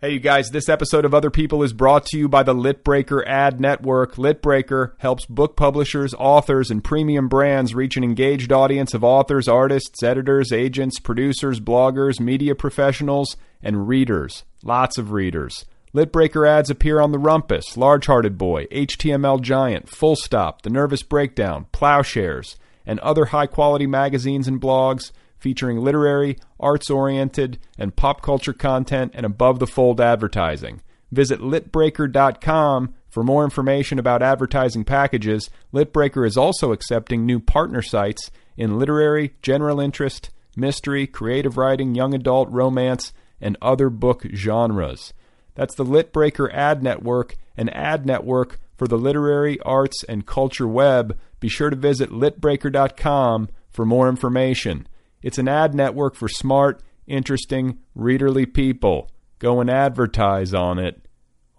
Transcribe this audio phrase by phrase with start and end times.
[0.00, 3.26] Hey, you guys, this episode of Other People is brought to you by the Litbreaker
[3.26, 4.14] Ad Network.
[4.14, 10.00] Litbreaker helps book publishers, authors, and premium brands reach an engaged audience of authors, artists,
[10.04, 14.44] editors, agents, producers, bloggers, media professionals, and readers.
[14.62, 15.64] Lots of readers.
[15.92, 21.02] Litbreaker ads appear on The Rumpus, Large Hearted Boy, HTML Giant, Full Stop, The Nervous
[21.02, 22.54] Breakdown, Ploughshares,
[22.86, 29.12] and other high quality magazines and blogs featuring literary, arts oriented, and pop culture content
[29.14, 30.80] and above the fold advertising.
[31.10, 35.48] Visit litbreaker.com for more information about advertising packages.
[35.72, 42.14] Litbreaker is also accepting new partner sites in literary, general interest, mystery, creative writing, young
[42.14, 45.12] adult, romance, and other book genres.
[45.54, 51.18] That's the Litbreaker Ad Network, an ad network for the literary, arts, and culture web.
[51.40, 54.86] Be sure to visit litbreaker.com for more information.
[55.20, 59.10] It's an ad network for smart, interesting, readerly people.
[59.40, 61.06] Go and advertise on it.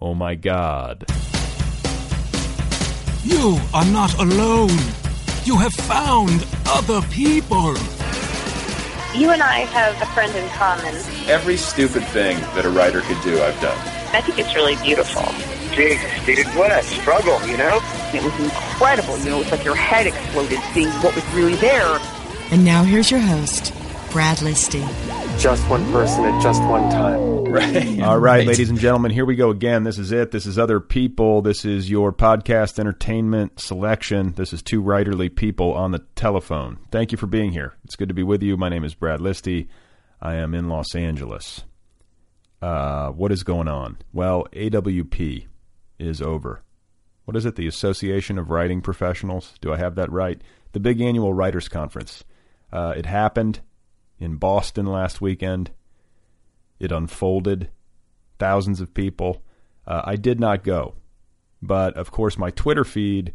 [0.00, 1.04] Oh my God.
[3.22, 4.78] You are not alone.
[5.44, 7.74] You have found other people.
[9.14, 10.94] You and I have a friend in common.
[11.28, 13.76] Every stupid thing that a writer could do, I've done.
[14.14, 15.22] I think it's really beautiful.
[15.74, 17.78] Jesus, dude, what a struggle, you know?
[18.14, 19.18] It was incredible.
[19.18, 21.98] You know, it's like your head exploded seeing what was really there.
[22.52, 23.72] And now here's your host,
[24.10, 24.80] Brad Listi.
[25.38, 27.44] Just one person at just one time.
[27.44, 28.00] Right.
[28.02, 29.84] All right, ladies and gentlemen, here we go again.
[29.84, 30.32] This is it.
[30.32, 31.42] This is Other People.
[31.42, 34.32] This is your podcast entertainment selection.
[34.32, 36.78] This is two writerly people on the telephone.
[36.90, 37.74] Thank you for being here.
[37.84, 38.56] It's good to be with you.
[38.56, 39.68] My name is Brad Listi.
[40.20, 41.62] I am in Los Angeles.
[42.60, 43.98] Uh, what is going on?
[44.12, 45.46] Well, AWP
[45.98, 46.62] is over.
[47.24, 47.54] What is it?
[47.54, 49.54] The Association of Writing Professionals?
[49.60, 50.42] Do I have that right?
[50.72, 52.24] The big annual writers conference.
[52.72, 53.60] Uh, it happened
[54.18, 55.70] in Boston last weekend.
[56.78, 57.70] It unfolded.
[58.38, 59.42] Thousands of people.
[59.86, 60.94] Uh, I did not go,
[61.60, 63.34] but of course, my Twitter feed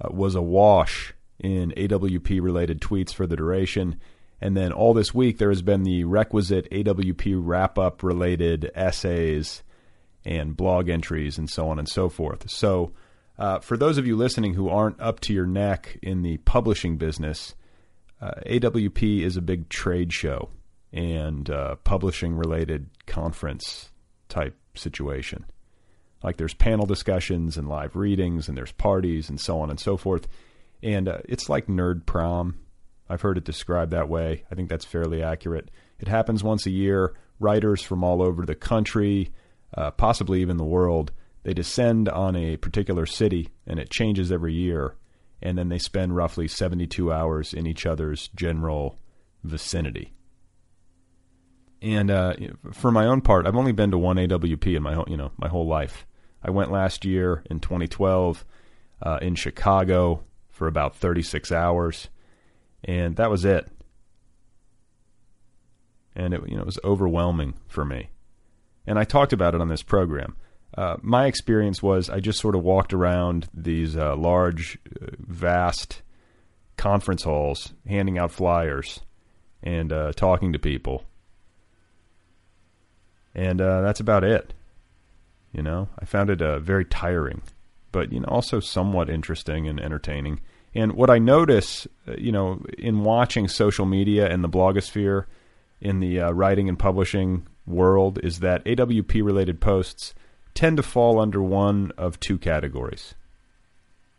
[0.00, 4.00] uh, was awash in AWP related tweets for the duration.
[4.40, 9.62] And then all this week, there has been the requisite AWP wrap up related essays
[10.24, 12.50] and blog entries and so on and so forth.
[12.50, 12.92] So,
[13.38, 16.98] uh, for those of you listening who aren't up to your neck in the publishing
[16.98, 17.54] business,
[18.20, 20.50] uh, AWP is a big trade show
[20.92, 23.90] and uh, publishing related conference
[24.28, 25.46] type situation.
[26.22, 29.96] Like there's panel discussions and live readings and there's parties and so on and so
[29.96, 30.28] forth.
[30.82, 32.58] And uh, it's like nerd prom.
[33.08, 34.44] I've heard it described that way.
[34.50, 35.70] I think that's fairly accurate.
[35.98, 37.14] It happens once a year.
[37.38, 39.32] Writers from all over the country,
[39.74, 41.10] uh, possibly even the world,
[41.42, 44.94] they descend on a particular city and it changes every year
[45.42, 48.98] and then they spend roughly 72 hours in each other's general
[49.42, 50.12] vicinity.
[51.82, 52.34] And uh,
[52.72, 55.32] for my own part, I've only been to one AWP in my whole, you know
[55.38, 56.06] my whole life.
[56.42, 58.44] I went last year in 2012
[59.02, 62.08] uh, in Chicago for about 36 hours,
[62.84, 63.66] and that was it.
[66.14, 68.10] And it you know it was overwhelming for me.
[68.86, 70.36] And I talked about it on this program.
[70.76, 76.02] Uh, my experience was I just sort of walked around these uh, large, uh, vast
[76.76, 79.00] conference halls, handing out flyers
[79.62, 81.04] and uh, talking to people,
[83.34, 84.54] and uh, that's about it.
[85.52, 87.42] You know, I found it very tiring,
[87.90, 90.40] but you know, also somewhat interesting and entertaining.
[90.72, 95.24] And what I notice, you know, in watching social media and the blogosphere
[95.80, 100.14] in the writing and publishing world, is that AWP related posts
[100.54, 103.14] tend to fall under one of two categories.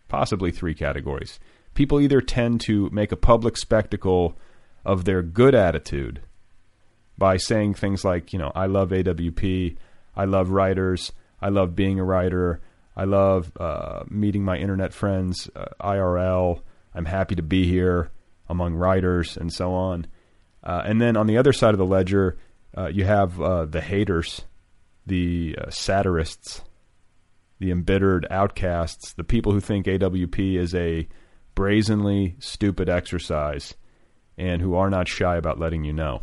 [0.07, 1.39] possibly three categories.
[1.74, 4.38] People either tend to make a public spectacle
[4.83, 6.22] of their good attitude
[7.18, 9.78] by saying things like, you know, I love AWP,
[10.16, 12.60] I love writers, I love being a writer,
[12.94, 16.62] I love uh, meeting my internet friends uh, IRL,
[16.94, 18.12] I'm happy to be here
[18.50, 20.07] among writers, and so on.
[20.62, 22.38] Uh, and then on the other side of the ledger,
[22.78, 24.42] uh, you have uh, the haters,
[25.11, 26.61] the uh, satirists,
[27.59, 31.05] the embittered outcasts, the people who think AWP is a
[31.53, 33.73] brazenly stupid exercise
[34.37, 36.21] and who are not shy about letting you know.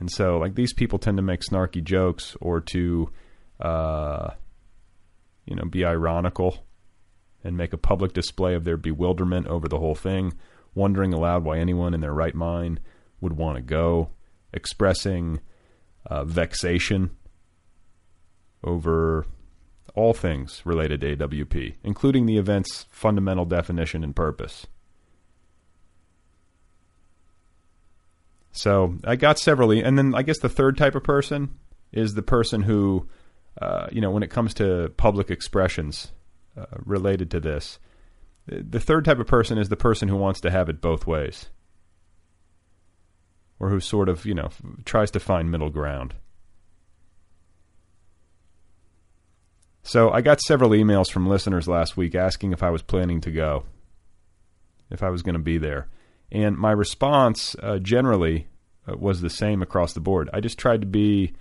[0.00, 3.08] And so, like, these people tend to make snarky jokes or to,
[3.60, 4.30] uh,
[5.46, 6.66] you know, be ironical
[7.44, 10.32] and make a public display of their bewilderment over the whole thing,
[10.74, 12.80] wondering aloud why anyone in their right mind
[13.20, 14.10] would want to go,
[14.52, 15.38] expressing
[16.06, 17.10] uh, vexation
[18.62, 19.26] over
[19.94, 24.66] all things related to AWP, including the event's fundamental definition and purpose.
[28.52, 31.56] So I got several, and then I guess the third type of person
[31.92, 33.08] is the person who,
[33.60, 36.12] uh, you know, when it comes to public expressions
[36.56, 37.78] uh, related to this,
[38.46, 41.48] the third type of person is the person who wants to have it both ways,
[43.60, 44.48] or who sort of, you know,
[44.84, 46.14] tries to find middle ground.
[49.82, 53.30] So I got several emails from listeners last week asking if I was planning to
[53.30, 53.64] go,
[54.90, 55.88] if I was going to be there.
[56.32, 58.48] And my response uh, generally
[58.88, 60.30] uh, was the same across the board.
[60.32, 61.32] I just tried to be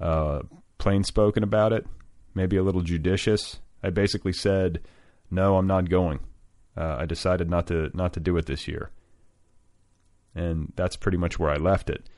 [0.00, 0.40] uh,
[0.78, 1.86] plain spoken about it,
[2.34, 3.58] maybe a little judicious.
[3.82, 4.80] I basically said,
[5.30, 6.20] "No, I'm not going.
[6.76, 8.90] Uh, I decided not to not to do it this year."
[10.38, 12.08] And that's pretty much where I left it.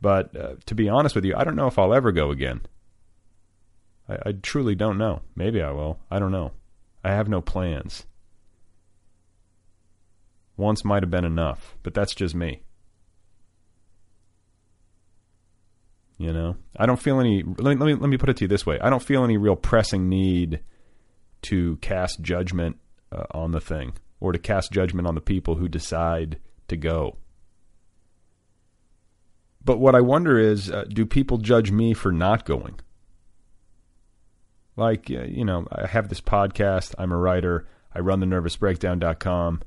[0.00, 2.60] But uh, to be honest with you, I don't know if I'll ever go again.
[4.06, 5.22] I, I truly don't know.
[5.34, 5.98] Maybe I will.
[6.10, 6.52] I don't know.
[7.02, 8.04] I have no plans.
[10.58, 12.62] Once might have been enough, but that's just me.
[16.18, 17.42] You know, I don't feel any.
[17.42, 19.56] Let me, let me put it to you this way: I don't feel any real
[19.56, 20.60] pressing need
[21.42, 22.76] to cast judgment
[23.10, 26.38] uh, on the thing, or to cast judgment on the people who decide
[26.68, 27.16] to go.
[29.64, 32.80] But what I wonder is, uh, do people judge me for not going?
[34.76, 36.94] Like, uh, you know, I have this podcast.
[36.98, 37.66] I'm a writer.
[37.94, 39.62] I run the nervousbreakdown.com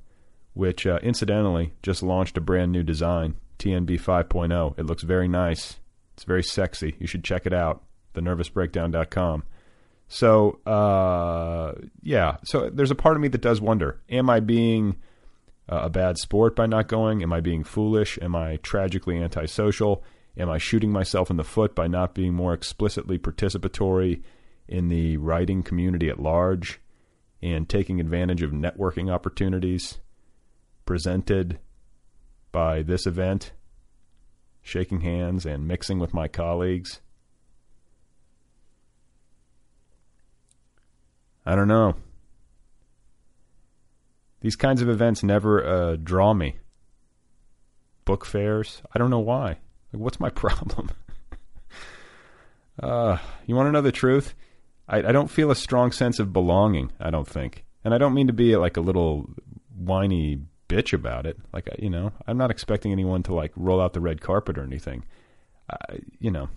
[0.57, 4.79] which uh, incidentally just launched a brand new design, TNB 5.0.
[4.79, 5.77] It looks very nice.
[6.15, 6.95] It's very sexy.
[6.99, 7.83] You should check it out,
[8.13, 9.43] the thenervousbreakdown.com.
[10.07, 12.37] So, uh, yeah.
[12.43, 14.95] So there's a part of me that does wonder: Am I being
[15.69, 17.21] uh, a bad sport by not going?
[17.23, 18.17] Am I being foolish?
[18.21, 20.03] Am I tragically antisocial?
[20.37, 24.21] Am I shooting myself in the foot by not being more explicitly participatory
[24.67, 26.79] in the writing community at large
[27.41, 29.99] and taking advantage of networking opportunities?
[30.87, 31.59] presented
[32.51, 33.51] by this event,
[34.63, 37.01] shaking hands and mixing with my colleagues.
[41.45, 41.95] I don't know.
[44.41, 46.57] These kinds of events never uh, draw me.
[48.05, 49.57] Book fairs, I don't know why.
[49.91, 50.91] Like, what's my problem?
[52.81, 54.33] uh, you want to know the truth?
[54.87, 56.91] I, I don't feel a strong sense of belonging.
[56.99, 59.29] I don't think, and I don't mean to be like a little
[59.75, 61.37] whiny bitch about it.
[61.53, 64.63] Like, you know, I'm not expecting anyone to like roll out the red carpet or
[64.63, 65.03] anything.
[65.69, 66.49] Uh, you know,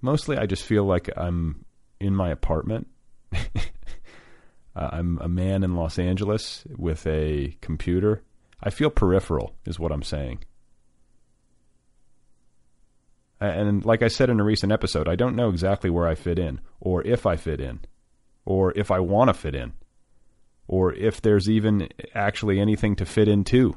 [0.00, 1.64] mostly I just feel like I'm
[1.98, 2.86] in my apartment.
[4.76, 8.22] uh, I'm a man in Los Angeles with a computer.
[8.62, 10.44] I feel peripheral, is what I'm saying.
[13.40, 16.38] And like I said in a recent episode, I don't know exactly where I fit
[16.38, 17.80] in, or if I fit in,
[18.44, 19.72] or if I want to fit in
[20.68, 23.76] or if there's even actually anything to fit into.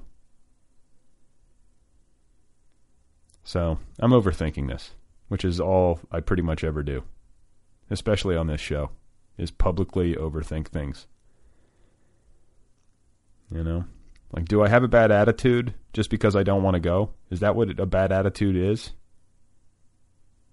[3.44, 4.91] So I'm overthinking this,
[5.27, 7.03] which is all I pretty much ever do,
[7.89, 8.91] especially on this show,
[9.39, 11.08] is publicly overthink things.
[13.51, 13.86] You know?
[14.31, 17.12] Like, do I have a bad attitude just because I don't want to go?
[17.31, 18.91] Is that what a bad attitude is?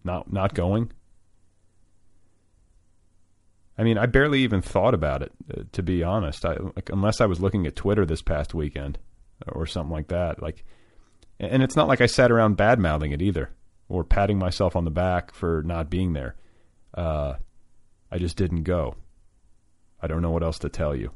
[0.02, 0.92] Not not going?
[3.78, 6.46] I mean, I barely even thought about it, uh, to be honest.
[6.46, 8.98] I, like, unless I was looking at Twitter this past weekend
[9.48, 10.40] or something like that.
[10.40, 10.64] Like,
[11.38, 13.50] and it's not like I sat around bad mouthing it either,
[13.90, 16.36] or patting myself on the back for not being there.
[16.94, 17.34] Uh,
[18.10, 18.96] I just didn't go.
[20.00, 21.10] I don't know what else to tell you.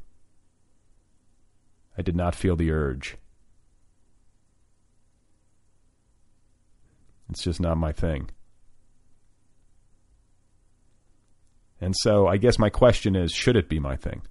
[1.97, 3.17] I did not feel the urge.
[7.29, 8.29] It's just not my thing.
[11.79, 14.21] And so I guess my question is should it be my thing?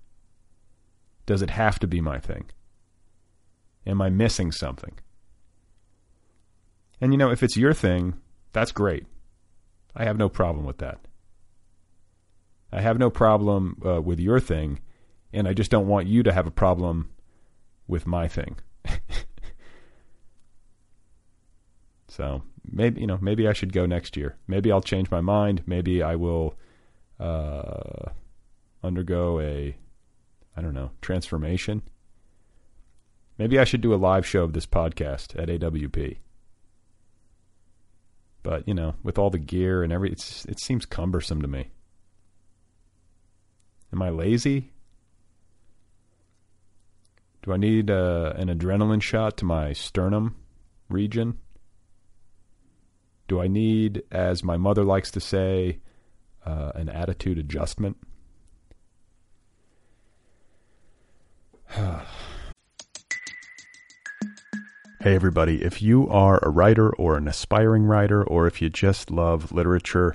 [1.26, 2.50] Does it have to be my thing?
[3.86, 4.98] Am I missing something?
[7.00, 8.14] And you know, if it's your thing,
[8.52, 9.06] that's great.
[9.96, 10.98] I have no problem with that.
[12.72, 14.80] I have no problem uh, with your thing,
[15.32, 17.10] and I just don't want you to have a problem
[17.88, 18.56] with my thing.
[22.08, 24.36] so maybe you know maybe I should go next year.
[24.46, 25.62] Maybe I'll change my mind.
[25.66, 26.54] Maybe I will
[27.18, 28.10] uh,
[28.82, 29.76] undergo a
[30.56, 31.82] I don't know transformation.
[33.38, 36.18] Maybe I should do a live show of this podcast at AWP.
[38.42, 41.70] But you know, with all the gear and every, it seems cumbersome to me.
[43.92, 44.70] Am I lazy?
[47.42, 50.36] Do I need uh, an adrenaline shot to my sternum
[50.88, 51.38] region?
[53.28, 55.80] Do I need, as my mother likes to say,
[56.44, 57.96] uh, an attitude adjustment?
[65.02, 65.62] Hey, everybody.
[65.64, 70.14] If you are a writer or an aspiring writer, or if you just love literature,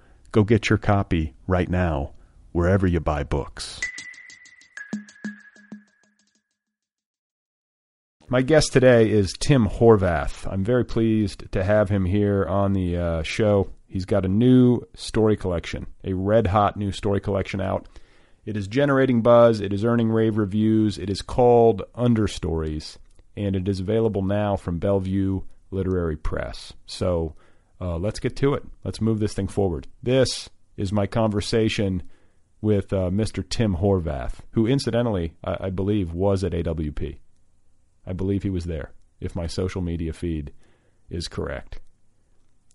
[0.31, 2.11] Go get your copy right now,
[2.53, 3.81] wherever you buy books.
[8.29, 10.49] My guest today is Tim Horvath.
[10.49, 13.71] I'm very pleased to have him here on the uh, show.
[13.87, 17.89] He's got a new story collection, a red hot new story collection out.
[18.45, 20.97] It is generating buzz, it is earning rave reviews.
[20.97, 22.97] It is called Understories
[23.35, 26.71] and it is available now from Bellevue Literary Press.
[26.85, 27.35] So
[27.81, 28.63] uh, let's get to it.
[28.83, 29.87] Let's move this thing forward.
[30.03, 32.03] This is my conversation
[32.61, 33.47] with uh, Mr.
[33.47, 37.17] Tim Horvath, who incidentally, I, I believe, was at AWP.
[38.05, 40.53] I believe he was there, if my social media feed
[41.09, 41.79] is correct.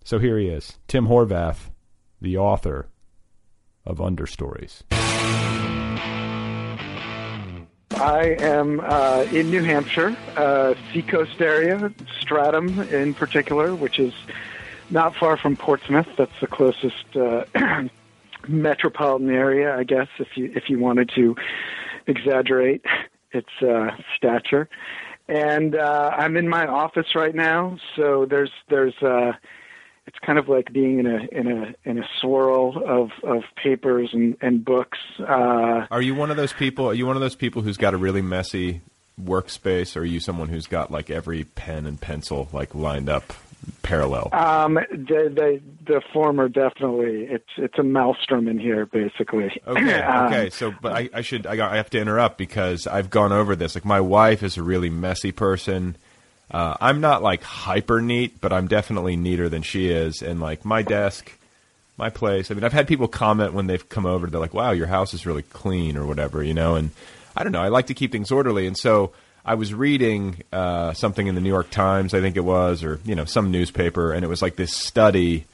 [0.03, 1.69] So here he is, Tim Horvath,
[2.21, 2.89] the author
[3.85, 4.83] of Understories.
[7.91, 14.13] I am uh, in New Hampshire, uh, Seacoast area, Stratham in particular, which is
[14.89, 16.07] not far from Portsmouth.
[16.17, 17.45] That's the closest uh,
[18.47, 21.35] metropolitan area, I guess, if you if you wanted to
[22.07, 22.83] exaggerate
[23.31, 24.69] its uh, stature.
[25.27, 29.33] And uh, I'm in my office right now, so there's there's uh,
[30.05, 34.11] it's kind of like being in a in a in a swirl of of papers
[34.13, 34.97] and and books.
[35.19, 36.89] Uh, are you one of those people?
[36.89, 38.81] Are you one of those people who's got a really messy
[39.21, 43.33] workspace, or are you someone who's got like every pen and pencil like lined up
[43.83, 44.29] parallel?
[44.33, 47.25] Um, the the the former definitely.
[47.25, 49.61] It's it's a maelstrom in here, basically.
[49.65, 50.49] Okay, um, okay.
[50.49, 53.55] So, but I, I should I, got, I have to interrupt because I've gone over
[53.55, 53.75] this.
[53.75, 55.97] Like my wife is a really messy person
[56.49, 60.21] uh, I'm not like hyper neat, but I'm definitely neater than she is.
[60.21, 61.37] And like my desk,
[61.97, 62.49] my place.
[62.49, 64.27] I mean, I've had people comment when they've come over.
[64.27, 66.75] They're like, "Wow, your house is really clean," or whatever, you know.
[66.75, 66.91] And
[67.35, 67.61] I don't know.
[67.61, 69.11] I like to keep things orderly, and so
[69.47, 72.99] I was reading uh, something in the New York Times, I think it was, or
[73.05, 75.45] you know, some newspaper, and it was like this study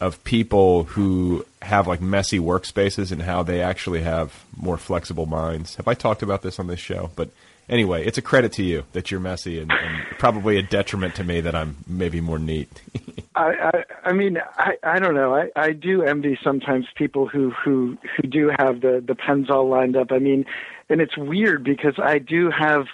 [0.00, 5.76] of people who have like messy workspaces and how they actually have more flexible minds.
[5.76, 7.10] Have I talked about this on this show?
[7.14, 7.30] But
[7.68, 11.24] anyway, it's a credit to you that you're messy and, and probably a detriment to
[11.24, 12.68] me that I'm maybe more neat.
[13.36, 17.50] I, I I mean I I don't know I I do envy sometimes people who
[17.50, 20.10] who who do have the the pens all lined up.
[20.10, 20.46] I mean,
[20.88, 22.86] and it's weird because I do have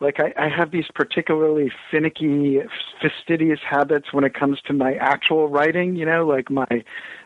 [0.00, 2.60] like I, I have these particularly finicky
[3.00, 6.84] fastidious habits when it comes to my actual writing you know like my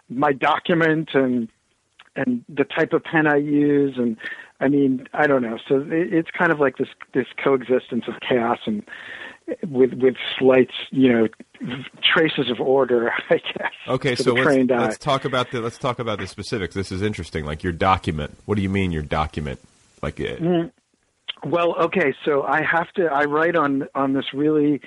[0.09, 1.49] my document and
[2.14, 4.17] and the type of pen i use and
[4.62, 5.59] I mean, I don't know.
[5.69, 8.85] So it's kind of like this this coexistence of chaos and
[9.69, 11.29] with with slight, you know,
[12.00, 13.12] traces of order.
[13.31, 13.73] I guess.
[13.88, 16.76] Okay, so let's, let's talk about the let's talk about the specifics.
[16.76, 17.45] This is interesting.
[17.45, 18.38] Like your document.
[18.47, 19.59] What do you mean your document?
[20.00, 20.71] Like, it, Mm,
[21.45, 23.07] well, okay, so I have to.
[23.07, 24.81] I write on on this really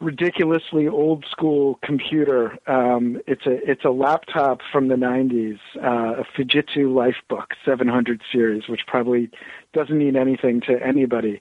[0.00, 2.58] ridiculously old school computer.
[2.66, 8.68] Um, it's a it's a laptop from the '90s, uh, a Fujitsu Lifebook 700 series,
[8.68, 9.30] which probably
[9.72, 11.40] doesn't mean anything to anybody.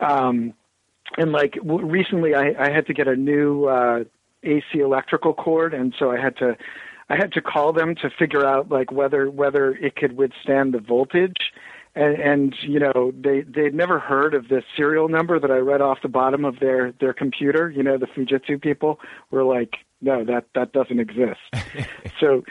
[0.00, 0.54] Um,
[1.16, 4.04] and like w- recently, I, I had to get a new uh,
[4.42, 6.56] AC electrical cord, and so I had to
[7.08, 10.80] I had to call them to figure out like whether whether it could withstand the
[10.80, 11.52] voltage.
[11.94, 15.82] And, and you know they they'd never heard of this serial number that I read
[15.82, 17.70] off the bottom of their their computer.
[17.70, 18.98] You know the Fujitsu people
[19.30, 21.40] were like, no, that that doesn't exist.
[22.20, 22.44] so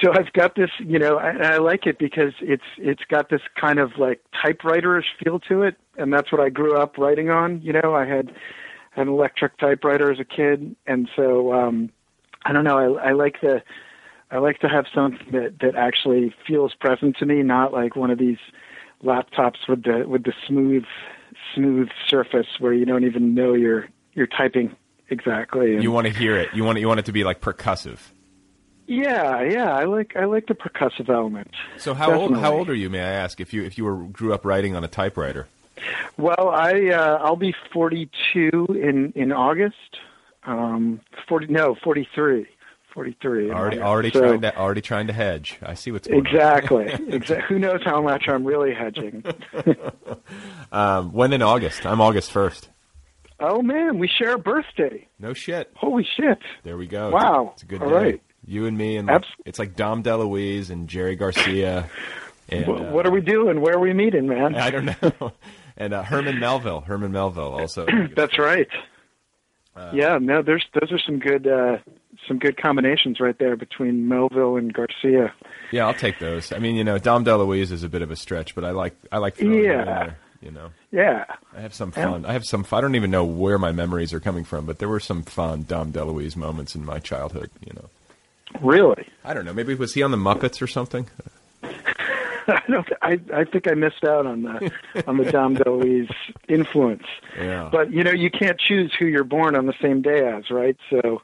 [0.00, 0.70] so I've got this.
[0.78, 5.04] You know I, I like it because it's it's got this kind of like typewriterish
[5.22, 7.60] feel to it, and that's what I grew up writing on.
[7.62, 8.32] You know I had
[8.96, 11.90] an electric typewriter as a kid, and so um,
[12.44, 12.96] I don't know.
[12.98, 13.62] I, I like the
[14.30, 18.10] I like to have something that that actually feels present to me, not like one
[18.10, 18.38] of these
[19.02, 20.84] laptops with the with the smooth
[21.54, 24.74] smooth surface where you don't even know you're you're typing
[25.08, 25.74] exactly.
[25.74, 26.50] And you want to hear it.
[26.54, 27.98] You want it, you want it to be like percussive.
[28.86, 29.74] yeah, yeah.
[29.74, 31.50] I like I like the percussive element.
[31.78, 32.90] So how old how old are you?
[32.90, 35.48] May I ask if you if you were grew up writing on a typewriter?
[36.18, 39.98] Well, I uh, I'll be 42 in in August.
[40.44, 42.46] Um, 40 no 43.
[42.92, 43.50] 43.
[43.50, 45.58] Already already So- trying to already trying to hedge.
[45.62, 46.86] I see what's going Exactly.
[47.08, 47.46] exactly.
[47.48, 49.24] Who knows how much I'm really hedging?
[50.72, 51.84] Um, when in August?
[51.84, 52.68] I'm August first.
[53.40, 55.08] Oh man, we share a birthday.
[55.18, 55.70] No shit.
[55.74, 56.38] Holy shit!
[56.62, 57.10] There we go.
[57.10, 57.50] Wow.
[57.54, 57.94] It's a good All day.
[57.94, 58.22] right.
[58.46, 61.88] You and me and like, Abs- it's like Dom DeLuise and Jerry Garcia.
[62.52, 63.60] And, Wh- what are we doing?
[63.60, 64.56] Where are we meeting, man?
[64.56, 65.32] I don't know.
[65.76, 66.80] and uh, Herman Melville.
[66.80, 67.86] Herman Melville also.
[68.16, 68.66] That's right.
[69.76, 71.76] Uh, yeah, no, there's those are some good uh,
[72.28, 75.32] some good combinations right there between Melville and Garcia.
[75.72, 76.52] Yeah, I'll take those.
[76.52, 78.94] I mean, you know, Dom DeLuise is a bit of a stretch, but I like
[79.12, 79.84] I like throwing Yeah.
[79.84, 80.70] there, you know.
[80.92, 81.24] Yeah,
[81.56, 82.24] I have some fun.
[82.26, 82.64] I have some.
[82.72, 85.64] I don't even know where my memories are coming from, but there were some fun
[85.68, 87.50] Dom DeLuise moments in my childhood.
[87.66, 87.88] You know,
[88.60, 89.06] really.
[89.24, 89.52] I don't know.
[89.52, 91.08] Maybe was he on the Muppets or something?
[92.48, 92.88] I don't.
[93.02, 94.72] I I think I missed out on the
[95.06, 96.12] on the Dom DeLuise
[96.48, 97.04] influence.
[97.38, 97.68] Yeah.
[97.70, 100.76] But you know, you can't choose who you're born on the same day as, right?
[100.88, 101.22] So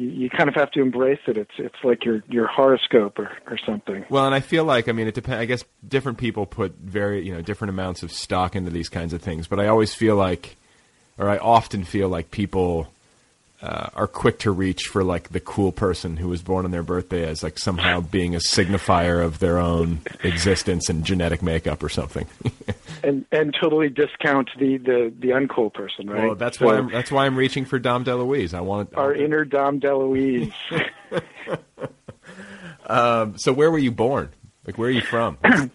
[0.00, 1.36] you, you kind of have to embrace it.
[1.36, 4.04] It's it's like your your horoscope or or something.
[4.08, 5.40] Well, and I feel like I mean it depends.
[5.40, 9.12] I guess different people put very you know different amounts of stock into these kinds
[9.12, 10.56] of things, but I always feel like,
[11.18, 12.88] or I often feel like people
[13.62, 16.82] uh, are quick to reach for like the cool person who was born on their
[16.82, 21.88] birthday as like somehow being a signifier of their own existence and genetic makeup or
[21.88, 22.26] something.
[23.02, 26.22] And and totally discount the the the uncool person, right?
[26.26, 28.52] Well, that's So why I'm that's why I'm reaching for Dom DeLuise.
[28.52, 30.52] I want our inner Dom DeLuise.
[32.86, 34.30] Um, so where were you born?
[34.66, 35.38] Like where are you from?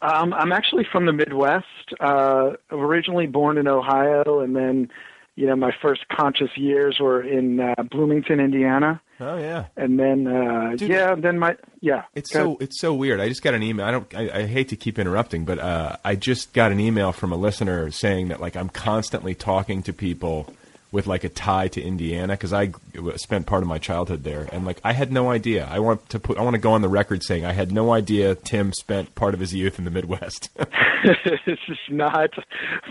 [0.00, 1.64] Um, I'm actually from the Midwest.
[2.00, 4.90] Uh, originally born in Ohio, and then,
[5.34, 9.66] you know, my first conscious years were in uh, Bloomington, Indiana, oh yeah.
[9.76, 10.90] and then, uh, Dude.
[10.90, 12.02] yeah, then my yeah.
[12.14, 13.18] It's so it's so weird.
[13.18, 13.86] I just got an email.
[13.86, 14.14] I don't.
[14.14, 17.36] I, I hate to keep interrupting, but uh, I just got an email from a
[17.36, 20.52] listener saying that like I'm constantly talking to people
[20.92, 22.72] with like a tie to Indiana because I
[23.16, 25.66] spent part of my childhood there, and like I had no idea.
[25.68, 26.38] I want to put.
[26.38, 29.34] I want to go on the record saying I had no idea Tim spent part
[29.34, 30.50] of his youth in the Midwest.
[31.04, 32.30] this is not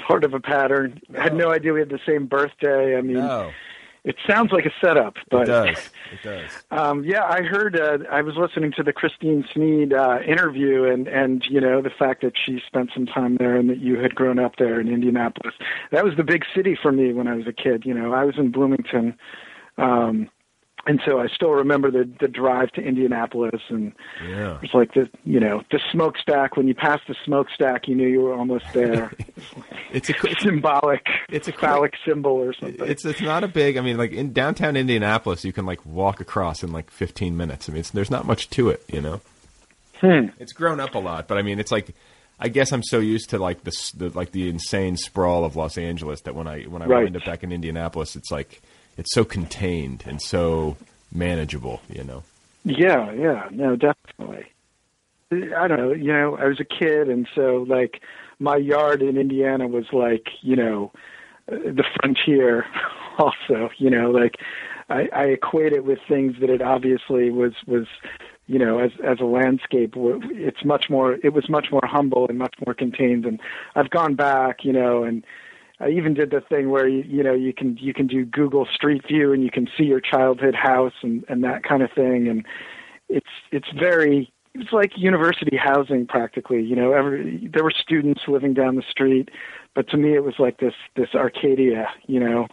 [0.08, 1.00] part of a pattern.
[1.18, 2.98] I had no idea we had the same birthday.
[2.98, 3.52] I mean, no,
[4.04, 5.90] it sounds like a setup, but it does.
[6.12, 6.52] It does.
[6.72, 7.78] Um, yeah, I heard.
[7.78, 11.90] Uh, I was listening to the Christine Sneed uh, interview, and and you know the
[11.90, 14.88] fact that she spent some time there, and that you had grown up there in
[14.88, 15.54] Indianapolis.
[15.92, 17.86] That was the big city for me when I was a kid.
[17.86, 19.18] You know, I was in Bloomington,
[19.78, 20.30] um,
[20.88, 23.92] and so I still remember the the drive to Indianapolis, and
[24.28, 24.58] Yeah.
[24.62, 26.58] it's like the you know the smokestack.
[26.58, 29.12] When you passed the smokestack, you knew you were almost there.
[29.94, 30.14] It's a.
[30.26, 31.06] It's, Symbolic.
[31.30, 32.88] It's a phallic symbol or something.
[32.90, 33.76] it's it's not a big.
[33.76, 37.68] I mean, like in downtown Indianapolis, you can like walk across in like 15 minutes.
[37.68, 39.20] I mean, it's, there's not much to it, you know.
[40.00, 40.28] Hmm.
[40.40, 41.94] It's grown up a lot, but I mean, it's like
[42.40, 45.78] I guess I'm so used to like this, the like the insane sprawl of Los
[45.78, 47.04] Angeles that when I when I Right.
[47.04, 48.62] wind up back in Indianapolis, it's like
[48.98, 50.78] it's so contained and so
[51.12, 52.24] manageable, you know.
[52.64, 54.46] Yeah, yeah, no, definitely.
[55.32, 58.02] I don't know, you know, I was a kid, and so like
[58.40, 60.92] my yard in Indiana was like, you know,
[61.48, 62.66] the frontier.
[63.20, 64.38] Also, you know, like
[64.90, 67.86] I, I equate it with things that it obviously was was,
[68.48, 69.94] you know, as as a landscape.
[69.96, 71.16] It's much more.
[71.22, 73.26] It was much more humble and much more contained.
[73.26, 73.40] And
[73.76, 75.26] I've gone back, you know, and
[75.82, 78.68] I even did the thing where you you know you can you can do Google
[78.74, 82.28] Street View and you can see your childhood house and and that kind of thing
[82.28, 82.46] and
[83.10, 86.62] it's it's very it's like university housing practically.
[86.62, 89.30] You know, every there were students living down the street,
[89.76, 91.88] but to me it was like this this Arcadia.
[92.08, 92.48] You know.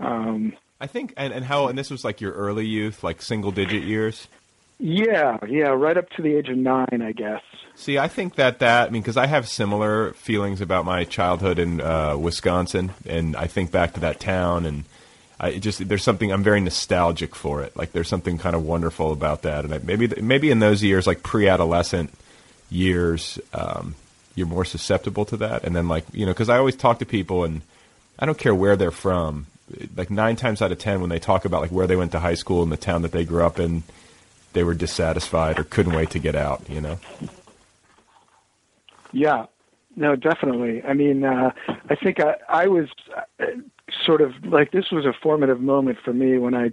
[0.00, 3.50] Um, I think, and, and how, and this was like your early youth, like single
[3.50, 4.28] digit years.
[4.78, 7.42] Yeah, yeah, right up to the age of nine, I guess.
[7.74, 11.58] See, I think that that, I mean, because I have similar feelings about my childhood
[11.58, 14.84] in uh, Wisconsin, and I think back to that town, and
[15.40, 17.76] I just there's something I'm very nostalgic for it.
[17.76, 21.06] Like there's something kind of wonderful about that, and I, maybe maybe in those years,
[21.06, 22.12] like pre-adolescent
[22.70, 23.96] years, um,
[24.34, 27.06] you're more susceptible to that, and then like you know, because I always talk to
[27.06, 27.62] people, and
[28.18, 29.46] I don't care where they're from.
[29.96, 32.20] Like nine times out of ten, when they talk about like where they went to
[32.20, 33.82] high school and the town that they grew up in,
[34.52, 36.68] they were dissatisfied or couldn't wait to get out.
[36.68, 36.98] You know.
[39.12, 39.46] Yeah,
[39.96, 40.82] no, definitely.
[40.84, 41.50] I mean, uh,
[41.88, 42.88] I think I, I was
[43.40, 43.46] uh,
[44.04, 46.70] sort of like this was a formative moment for me when I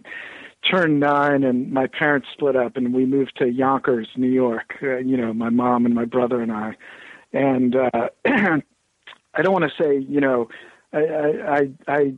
[0.69, 4.75] turned nine and my parents split up and we moved to Yonkers, New York.
[4.81, 6.75] Uh, you know, my mom and my brother and I,
[7.33, 10.49] and uh, I don't want to say, you know,
[10.93, 12.13] I, I, I,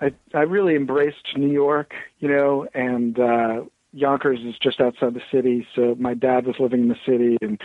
[0.00, 3.62] I, I really embraced New York, you know, and uh,
[3.96, 5.66] Yonkers is just outside the city.
[5.74, 7.60] So my dad was living in the city, and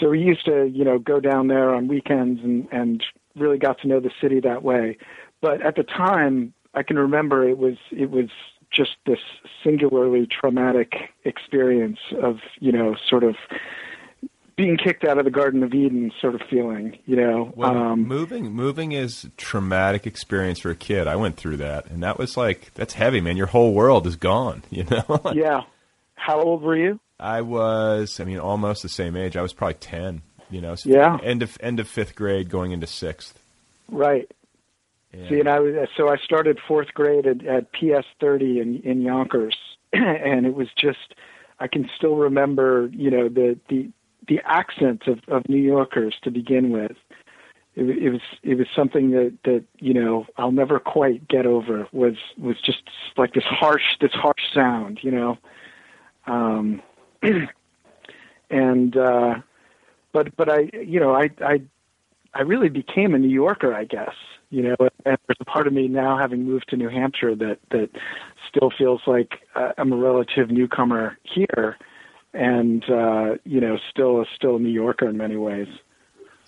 [0.00, 3.04] so we used to, you know, go down there on weekends and and
[3.36, 4.96] really got to know the city that way.
[5.40, 8.30] But at the time, I can remember it was it was
[8.70, 9.20] just this
[9.64, 13.36] singularly traumatic experience of you know sort of
[14.58, 17.52] being kicked out of the Garden of Eden sort of feeling, you know.
[17.54, 21.06] Well, um, moving moving is a traumatic experience for a kid.
[21.06, 23.36] I went through that, and that was like that's heavy, man.
[23.36, 25.20] Your whole world is gone, you know.
[25.32, 25.62] yeah.
[26.16, 27.00] How old were you?
[27.20, 29.36] I was, I mean, almost the same age.
[29.36, 30.74] I was probably ten, you know.
[30.74, 31.18] So Yeah.
[31.22, 33.38] End of end of fifth grade, going into sixth.
[33.88, 34.30] Right.
[35.28, 39.02] See, and I was so I started fourth grade at, at PS thirty in in
[39.02, 39.56] Yonkers,
[39.92, 41.14] and it was just
[41.60, 43.88] I can still remember, you know, the the
[44.28, 46.96] the accent of of New Yorkers to begin with.
[47.74, 51.88] It, it was it was something that that you know I'll never quite get over.
[51.92, 52.82] Was was just
[53.16, 55.38] like this harsh this harsh sound, you know.
[56.26, 56.82] Um,
[58.50, 59.34] and uh,
[60.12, 61.62] but but I you know I I
[62.34, 64.14] I really became a New Yorker, I guess.
[64.50, 67.58] You know, and there's a part of me now, having moved to New Hampshire, that
[67.70, 67.90] that
[68.48, 71.76] still feels like uh, I'm a relative newcomer here,
[72.32, 75.68] and uh, you know, still still a New Yorker in many ways.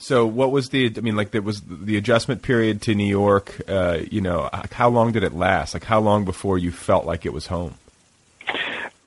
[0.00, 0.90] So, what was the?
[0.96, 3.60] I mean, like, there was the adjustment period to New York.
[3.68, 5.74] Uh, you know, how long did it last?
[5.74, 7.74] Like, how long before you felt like it was home?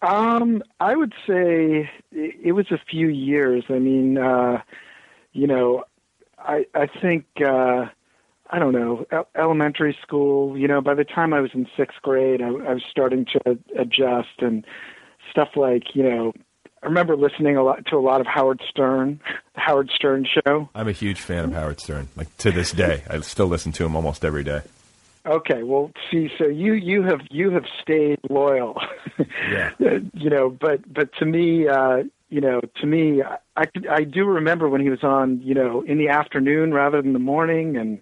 [0.03, 3.63] Um, I would say it it was a few years.
[3.69, 4.62] I mean, uh,
[5.31, 5.86] you know,
[6.38, 7.88] I I think uh,
[8.51, 9.05] I don't know
[9.36, 10.55] elementary school.
[10.55, 13.57] You know, by the time I was in sixth grade, I, I was starting to
[13.75, 14.63] adjust and
[15.31, 16.33] stuff like you know.
[16.83, 19.21] I remember listening a lot to a lot of Howard Stern,
[19.55, 20.67] the Howard Stern show.
[20.75, 22.09] I'm a huge fan of Howard Stern.
[22.17, 24.61] Like to this day, I still listen to him almost every day.
[25.25, 28.75] Okay, well, see, so you you have you have stayed loyal,
[29.49, 29.69] Yeah.
[30.13, 30.49] you know.
[30.49, 34.81] But but to me, uh, you know, to me, I I I do remember when
[34.81, 38.01] he was on, you know, in the afternoon rather than the morning, and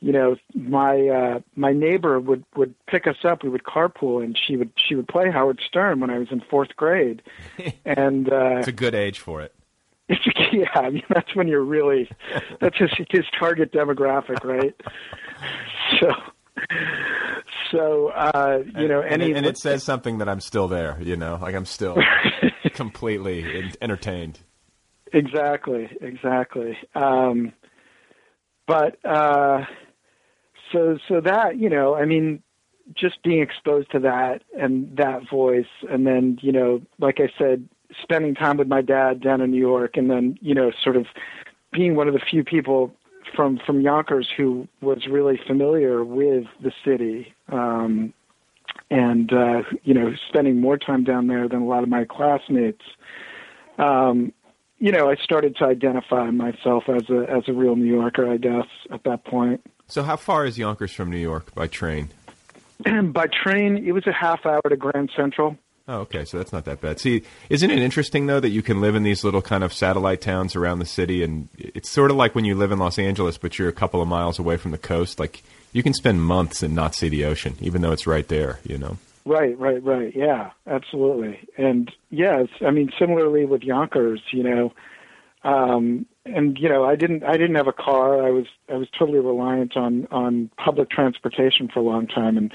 [0.00, 3.42] you know, my uh, my neighbor would would pick us up.
[3.42, 6.42] We would carpool, and she would she would play Howard Stern when I was in
[6.50, 7.22] fourth grade,
[7.84, 9.54] and uh, It's a good age for it.
[10.52, 12.10] yeah, I mean that's when you're really
[12.60, 14.74] that's his his target demographic, right?
[16.00, 16.08] So,
[17.70, 20.98] so uh, you know, and, any it, and it says something that I'm still there.
[21.00, 21.96] You know, like I'm still
[22.72, 24.40] completely entertained.
[25.12, 26.76] exactly, exactly.
[26.94, 27.52] Um,
[28.66, 29.64] but uh,
[30.72, 32.42] so so that you know, I mean,
[32.94, 37.68] just being exposed to that and that voice, and then you know, like I said,
[38.02, 41.06] spending time with my dad down in New York, and then you know, sort of
[41.72, 42.92] being one of the few people
[43.34, 48.12] from from Yonkers who was really familiar with the city, um,
[48.90, 52.84] and uh, you know, spending more time down there than a lot of my classmates.
[53.78, 54.32] Um,
[54.78, 58.36] you know, I started to identify myself as a as a real New Yorker, I
[58.36, 59.60] guess, at that point.
[59.88, 62.10] So, how far is Yonkers from New York by train?
[63.04, 65.56] By train, it was a half hour to Grand Central.
[65.88, 66.98] Oh, okay, so that's not that bad.
[66.98, 70.20] See, isn't it interesting though that you can live in these little kind of satellite
[70.20, 73.38] towns around the city, and it's sort of like when you live in Los Angeles,
[73.38, 75.20] but you're a couple of miles away from the coast.
[75.20, 78.58] Like you can spend months and not see the ocean, even though it's right there.
[78.64, 78.98] You know.
[79.24, 80.14] Right, right, right.
[80.14, 81.48] Yeah, absolutely.
[81.56, 84.72] And yes, I mean, similarly with Yonkers, you know,
[85.44, 88.26] um, and you know, I didn't, I didn't have a car.
[88.26, 92.36] I was, I was totally reliant on on public transportation for a long time.
[92.36, 92.52] And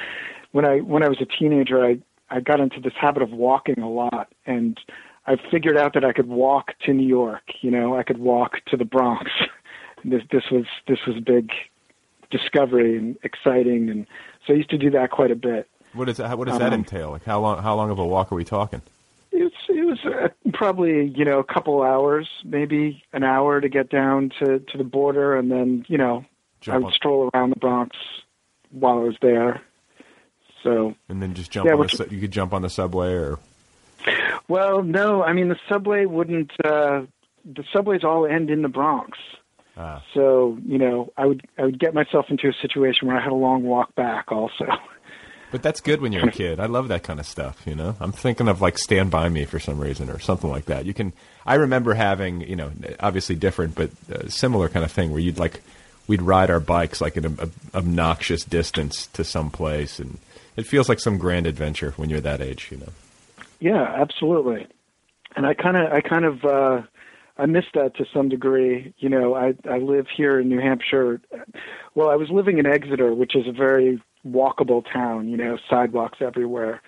[0.51, 3.79] when I when I was a teenager, I I got into this habit of walking
[3.79, 4.79] a lot, and
[5.27, 7.43] I figured out that I could walk to New York.
[7.62, 9.31] You know, I could walk to the Bronx.
[10.05, 11.51] this this was this was a big
[12.29, 14.07] discovery and exciting, and
[14.45, 15.67] so I used to do that quite a bit.
[15.93, 17.12] What does that, what does that Um, entail?
[17.12, 18.81] Like how long how long of a walk are we talking?
[19.91, 24.60] Was uh, probably you know a couple hours, maybe an hour to get down to
[24.60, 26.23] to the border, and then you know
[26.67, 27.97] I would on, stroll around the Bronx
[28.69, 29.62] while I was there.
[30.63, 33.12] So and then just jump Yeah, on which- su- you could jump on the subway
[33.13, 33.38] or
[34.47, 36.51] Well, no, I mean the subway wouldn't.
[36.63, 37.01] Uh,
[37.43, 39.17] the subways all end in the Bronx,
[39.75, 40.01] ah.
[40.13, 43.32] so you know I would I would get myself into a situation where I had
[43.34, 44.32] a long walk back.
[44.32, 44.65] Also,
[45.51, 46.59] But that's good when you're a kid.
[46.59, 47.95] I love that kind of stuff, you know.
[47.99, 50.85] I'm thinking of like Stand By Me for some reason or something like that.
[50.85, 51.11] You can
[51.45, 55.37] I remember having, you know, obviously different but uh, similar kind of thing where you'd
[55.39, 55.61] like
[56.07, 60.17] we'd ride our bikes like an ob- obnoxious distance to some place and
[60.55, 62.89] it feels like some grand adventure when you're that age, you know.
[63.59, 64.67] yeah, absolutely.
[65.35, 66.81] And I kind of I kind of uh,
[67.37, 68.93] I miss that to some degree.
[68.97, 71.21] You know, I I live here in New Hampshire.
[71.95, 75.29] Well, I was living in Exeter, which is a very walkable town.
[75.29, 76.81] You know, sidewalks everywhere.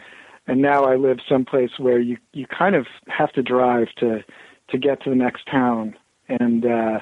[0.46, 4.24] And now I live someplace where you you kind of have to drive to
[4.70, 5.96] to get to the next town.
[6.28, 7.00] And uh,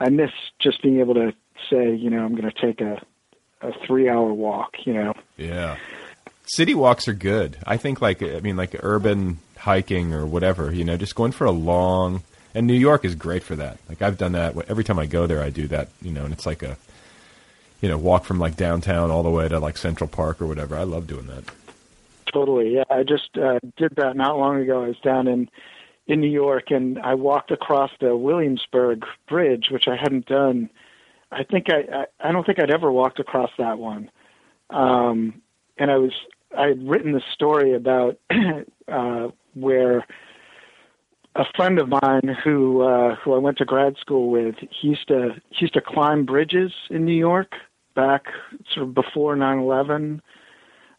[0.00, 1.32] I miss just being able to
[1.70, 3.00] say, you know, I'm going to take a
[3.60, 4.74] a three hour walk.
[4.84, 5.14] You know.
[5.36, 5.76] Yeah.
[6.44, 7.56] City walks are good.
[7.66, 11.44] I think like I mean like urban hiking or whatever, you know, just going for
[11.44, 12.22] a long
[12.54, 13.78] and New York is great for that.
[13.88, 16.32] Like I've done that every time I go there I do that, you know, and
[16.32, 16.76] it's like a
[17.82, 20.76] you know, walk from like downtown all the way to like Central Park or whatever.
[20.76, 21.44] I love doing that.
[22.32, 22.76] Totally.
[22.76, 24.84] Yeah, I just uh, did that not long ago.
[24.84, 25.50] I was down in
[26.06, 30.70] in New York and I walked across the Williamsburg Bridge, which I hadn't done.
[31.30, 34.10] I think I I, I don't think I'd ever walked across that one.
[34.70, 35.42] Um,
[35.76, 36.12] and I was
[36.56, 38.18] I had written this story about
[38.88, 40.06] uh, where
[41.34, 45.08] a friend of mine who uh, who I went to grad school with, he used
[45.08, 47.54] to he used to climb bridges in New York
[47.94, 48.26] back
[48.72, 50.22] sort of before nine eleven,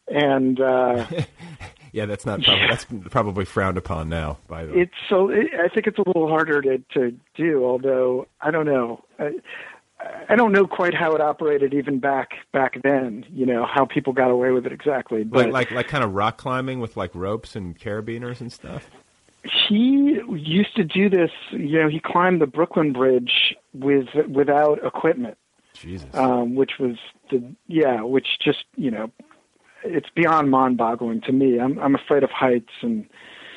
[0.07, 1.05] and uh,
[1.93, 5.47] Yeah, that's not probably, that's probably frowned upon now by the way, it's so it,
[5.53, 7.63] I think it's a little harder to to do.
[7.63, 9.31] Although I don't know, I,
[10.27, 13.25] I don't know quite how it operated even back back then.
[13.31, 15.23] You know how people got away with it exactly.
[15.23, 18.89] But like like like kind of rock climbing with like ropes and carabiners and stuff.
[19.43, 21.31] he used to do this.
[21.51, 25.37] You know, he climbed the Brooklyn Bridge with without equipment.
[25.83, 26.09] Jesus.
[26.13, 26.95] um, which was
[27.29, 29.11] the yeah, which just you know,
[29.83, 31.59] it's beyond mind-boggling to me.
[31.59, 33.07] I'm I'm afraid of heights, and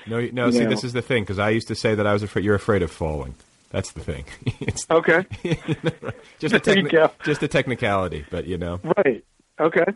[0.06, 0.70] no, no, see know.
[0.70, 2.82] this is the thing cuz I used to say that I was afraid you're afraid
[2.82, 3.34] of falling.
[3.70, 4.24] That's the thing.
[4.60, 5.24] it's okay,
[6.38, 8.80] just a techni- just a technicality, but you know.
[8.98, 9.24] right,
[9.60, 9.86] okay,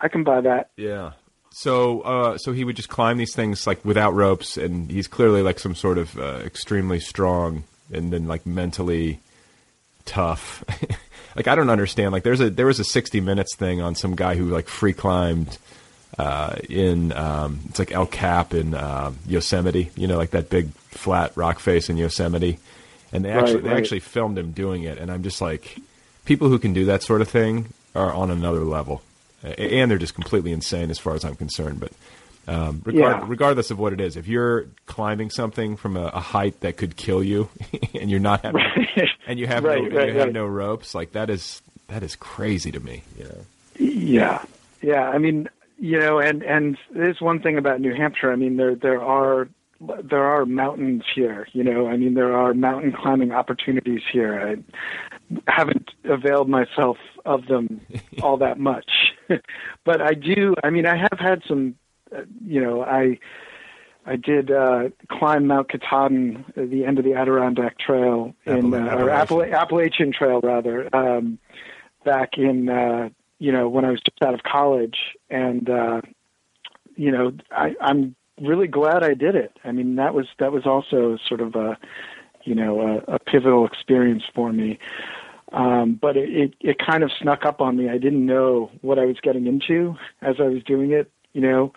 [0.00, 0.70] I can buy that.
[0.76, 1.12] Yeah.
[1.56, 5.40] So, uh, so he would just climb these things like without ropes, and he's clearly
[5.40, 9.20] like some sort of uh, extremely strong and then like mentally
[10.04, 10.64] tough.
[11.36, 12.12] like I don't understand.
[12.12, 14.92] Like there's a there was a 60 Minutes thing on some guy who like free
[14.92, 15.58] climbed
[16.18, 19.90] uh, in um, it's like El Cap in uh, Yosemite.
[19.96, 22.58] You know, like that big flat rock face in Yosemite,
[23.12, 23.78] and they Right, actually they right.
[23.78, 24.98] actually filmed him doing it.
[24.98, 25.78] And I'm just like,
[26.24, 29.02] people who can do that sort of thing are on another level,
[29.42, 31.80] and they're just completely insane as far as I'm concerned.
[31.80, 31.92] But
[32.46, 33.24] um, regard, Yeah.
[33.26, 36.96] regardless of what it is, if you're climbing something from a, a height that could
[36.96, 37.48] kill you,
[38.00, 38.62] and you're not having,
[39.26, 42.16] and you have Right, no, right, you have no ropes, like that is that is
[42.16, 43.02] crazy to me.
[43.18, 43.38] You know.
[43.78, 44.42] Yeah,
[44.82, 45.08] yeah.
[45.08, 48.32] I mean, you know, and and there's one thing about New Hampshire.
[48.32, 49.48] I mean, there there are
[50.02, 51.46] there are mountains here.
[51.52, 54.40] You know, I mean, there are mountain climbing opportunities here.
[54.40, 57.80] I haven't availed myself of them
[58.22, 58.90] all that much,
[59.84, 60.54] but I do.
[60.62, 61.74] I mean, I have had some.
[62.14, 63.18] Uh, you know, I.
[64.06, 69.08] I did uh, climb Mount Katahdin the end of the Adirondack Trail in, uh, or
[69.08, 69.54] Appalachian.
[69.54, 71.38] Appala- Appalachian Trail rather, um,
[72.04, 74.98] back in uh, you know when I was just out of college,
[75.30, 76.02] and uh,
[76.96, 79.56] you know I, I'm really glad I did it.
[79.64, 81.78] I mean that was that was also sort of a
[82.42, 84.78] you know a, a pivotal experience for me.
[85.52, 87.88] Um, but it, it it kind of snuck up on me.
[87.88, 91.10] I didn't know what I was getting into as I was doing it.
[91.32, 91.72] You know,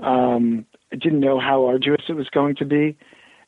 [0.00, 2.96] um, I didn't know how arduous it was going to be,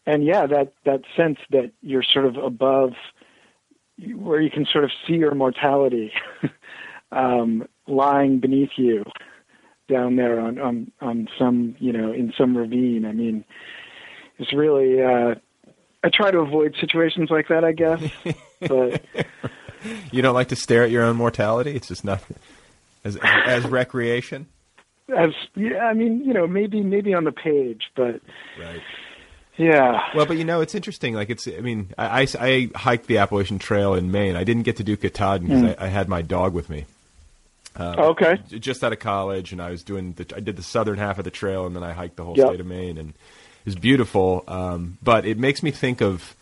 [0.07, 2.93] and yeah, that that sense that you're sort of above,
[4.17, 6.13] where you can sort of see your mortality
[7.13, 9.05] um, lying beneath you
[9.89, 13.05] down there on, on on some you know in some ravine.
[13.05, 13.45] I mean,
[14.39, 15.03] it's really.
[15.03, 15.35] Uh,
[16.03, 18.03] I try to avoid situations like that, I guess,
[18.61, 19.03] but
[20.13, 21.75] You don't like to stare at your own mortality.
[21.75, 22.23] It's just not
[23.05, 24.47] as as recreation.
[25.16, 28.20] As yeah, I mean, you know, maybe maybe on the page, but
[28.59, 28.81] Right.
[29.57, 30.01] Yeah.
[30.14, 31.12] Well, but you know, it's interesting.
[31.14, 34.35] Like it's, I mean, I, I, I hiked the Appalachian Trail in Maine.
[34.37, 35.77] I didn't get to do Katahdin because Mm.
[35.79, 36.87] I, I had my dog with me.
[37.77, 38.38] Um, Okay.
[38.49, 41.25] Just out of college, and I was doing the, I did the southern half of
[41.25, 42.46] the trail, and then I hiked the whole Yep.
[42.46, 43.14] state of Maine, and it
[43.66, 44.44] was beautiful.
[44.49, 46.35] Um, but it makes me think of,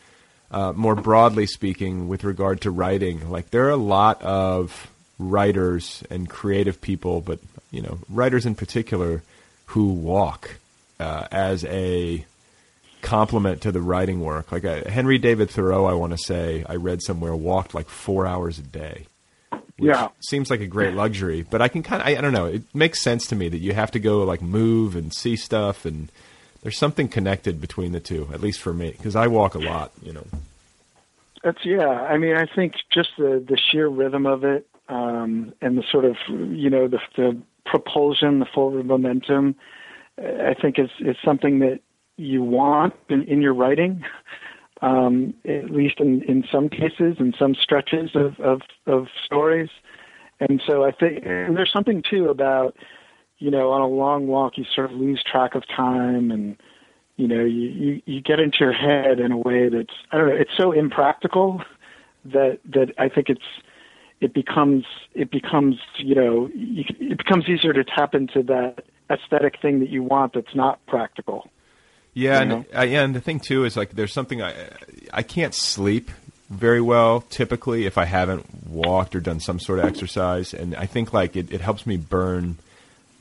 [0.53, 3.29] uh, more broadly speaking, with regard to writing.
[3.31, 7.39] Like there are a lot of writers and creative people, but
[7.71, 9.23] you know, writers in particular,
[9.67, 10.57] who walk
[11.01, 12.25] uh, as a
[13.03, 14.51] complement to the writing work.
[14.51, 18.27] Like uh, Henry David Thoreau, I want to say, I read somewhere walked like four
[18.27, 19.07] hours a day.
[19.77, 20.09] which Yeah.
[20.21, 22.47] seems like a great luxury, but I can kind of I, I don't know.
[22.47, 25.85] It makes sense to me that you have to go like move and see stuff,
[25.85, 26.11] and
[26.63, 29.93] there's something connected between the two, at least for me, because I walk a lot.
[30.03, 30.27] You know.
[31.45, 31.89] That's yeah.
[31.89, 36.05] I mean, I think just the the sheer rhythm of it, um, and the sort
[36.05, 39.55] of you know the the propulsion, the forward momentum.
[40.19, 41.81] I think is is something that
[42.17, 44.05] you want in, in your writing.
[44.81, 49.71] Um, at least in, in some cases, in some stretches of, of, of stories.
[50.39, 52.77] And so I think, and there's something too about,
[53.39, 56.57] you know, on a long walk, you sort of lose track of time and,
[57.17, 60.29] you know, you, you, you get into your head in a way that's, I don't
[60.29, 61.61] know, it's so impractical
[62.27, 63.43] that, that I think it's,
[64.21, 69.61] it becomes, it becomes, you know, you, it becomes easier to tap into that aesthetic
[69.61, 71.49] thing that you want that's not practical.
[72.15, 74.55] Yeah, and uh, yeah, and the thing too is like there's something I
[75.13, 76.11] I can't sleep
[76.51, 80.87] very well typically if I haven't walked or done some sort of exercise, and I
[80.87, 82.57] think like it, it helps me burn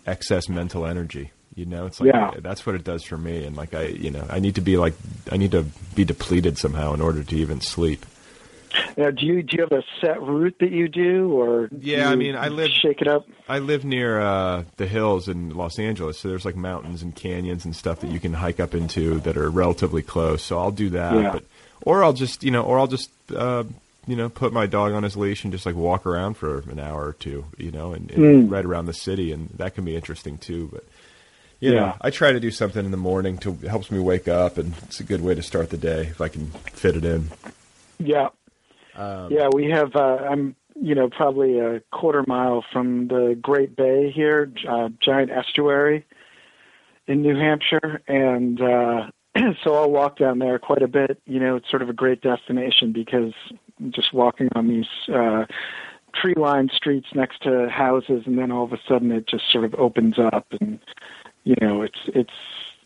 [0.07, 1.31] excess mental energy.
[1.53, 2.31] You know, it's like Yeah.
[2.39, 4.77] that's what it does for me, and like I you know I need to be
[4.77, 4.95] like
[5.31, 8.03] I need to be depleted somehow in order to even sleep.
[8.97, 12.15] Now, do you do you have a set route that you do, or Yeah, I
[12.15, 13.27] mean, I live- shake it up?
[13.47, 17.63] I live near uh, the hills in Los Angeles, so there's like mountains and canyons
[17.65, 20.43] and stuff that you can hike up into that are relatively close.
[20.43, 21.31] So I'll do that, Yeah.
[21.33, 21.43] but
[21.81, 23.63] or I'll just you know, or I'll just uh,
[24.07, 26.79] you know put my dog on his leash and just like walk around for an
[26.79, 28.51] hour or two, you know, and, and Mm.
[28.51, 30.69] right around the city, and that can be interesting too.
[30.73, 30.83] But
[31.59, 31.93] you know, Yeah.
[32.01, 34.99] I try to do something in the morning to helps me wake up, and it's
[34.99, 37.29] a good way to start the day if I can fit it in.
[37.99, 38.29] Yeah,
[38.97, 39.49] Um, yeah.
[39.53, 39.95] We have.
[39.95, 45.31] Uh, I'm you know probably a quarter mile from the Great Bay here, uh, giant
[45.31, 46.05] estuary
[47.07, 49.09] in New Hampshire, and uh,
[49.63, 51.21] so I'll walk down there quite a bit.
[51.25, 53.33] You know, it's sort of a great destination because
[53.89, 54.87] just walking on these.
[55.13, 55.45] Uh,
[56.19, 59.75] tree-lined streets next to houses, and then all of a sudden it just sort of
[59.75, 60.79] opens up, and
[61.43, 62.33] you know it's it's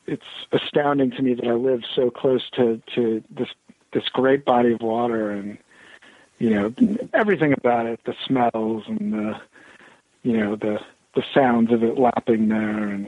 [0.05, 3.47] it's astounding to me that I live so close to to this
[3.93, 5.57] this great body of water, and
[6.41, 6.73] you know
[7.13, 9.39] everything about it, the smells and the
[10.23, 10.79] you know the
[11.15, 13.07] the sounds of it lapping there, and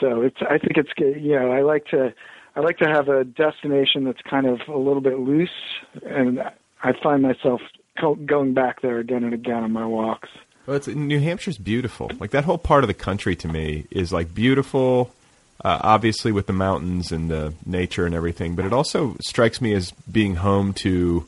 [0.00, 0.90] so it's I think it's.
[0.98, 2.12] You know I like to
[2.56, 5.50] I like to have a destination that's kind of a little bit loose,
[6.04, 6.42] and
[6.82, 7.60] I find myself
[8.00, 10.28] go- going back there again and again on my walks.
[10.66, 12.10] Well, it's, New Hampshire's beautiful.
[12.18, 15.12] Like that whole part of the country to me is like beautiful,
[15.64, 18.54] uh, obviously with the mountains and the nature and everything.
[18.54, 21.26] But it also strikes me as being home to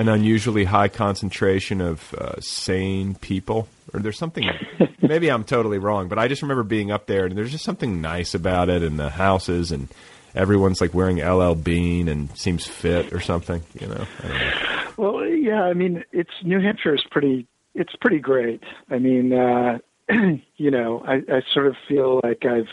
[0.00, 3.68] an unusually high concentration of uh, sane people.
[3.92, 4.48] Or there's something.
[5.02, 8.00] maybe I'm totally wrong, but I just remember being up there and there's just something
[8.00, 9.88] nice about it and the houses and
[10.34, 13.62] everyone's like wearing LL Bean and seems fit or something.
[13.78, 14.06] You know.
[14.24, 14.92] I don't know.
[14.96, 17.46] Well, yeah, I mean, it's New Hampshire is pretty.
[17.74, 18.62] It's pretty great.
[18.90, 19.78] I mean, uh,
[20.56, 22.68] you know, I, I sort of feel like I've.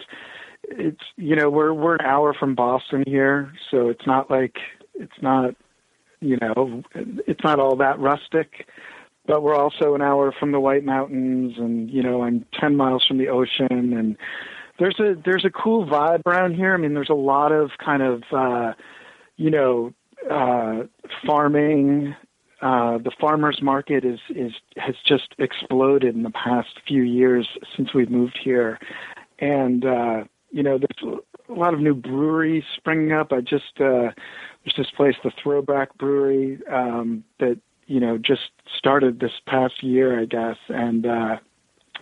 [0.64, 4.56] It's you know we're we're an hour from Boston here, so it's not like
[4.96, 5.56] it's not
[6.20, 8.68] you know it's not all that rustic,
[9.26, 13.06] but we're also an hour from the White Mountains, and you know I'm ten miles
[13.06, 14.18] from the ocean, and
[14.80, 16.74] there's a there's a cool vibe around here.
[16.74, 18.74] I mean, there's a lot of kind of uh,
[19.36, 19.94] you know
[20.30, 20.84] uh,
[21.26, 22.16] farming.
[22.60, 27.94] Uh, the farmers market is is has just exploded in the past few years since
[27.94, 28.80] we've moved here,
[29.40, 33.32] and uh, you know there's a lot of new breweries springing up.
[33.32, 34.10] I just uh,
[34.68, 40.20] there's this place, the Throwback Brewery, um, that you know just started this past year,
[40.20, 41.38] I guess, and uh,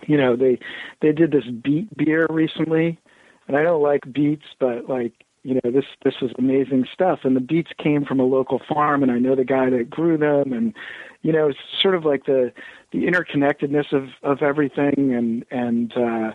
[0.06, 0.58] you know they
[1.00, 2.98] they did this beet beer recently,
[3.46, 5.12] and I don't like beets, but like
[5.44, 7.20] you know this this is amazing stuff.
[7.22, 10.18] And the beets came from a local farm and I know the guy that grew
[10.18, 10.52] them.
[10.52, 10.74] And
[11.22, 12.52] you know it's sort of like the
[12.90, 15.14] the interconnectedness of of everything.
[15.14, 16.32] And and uh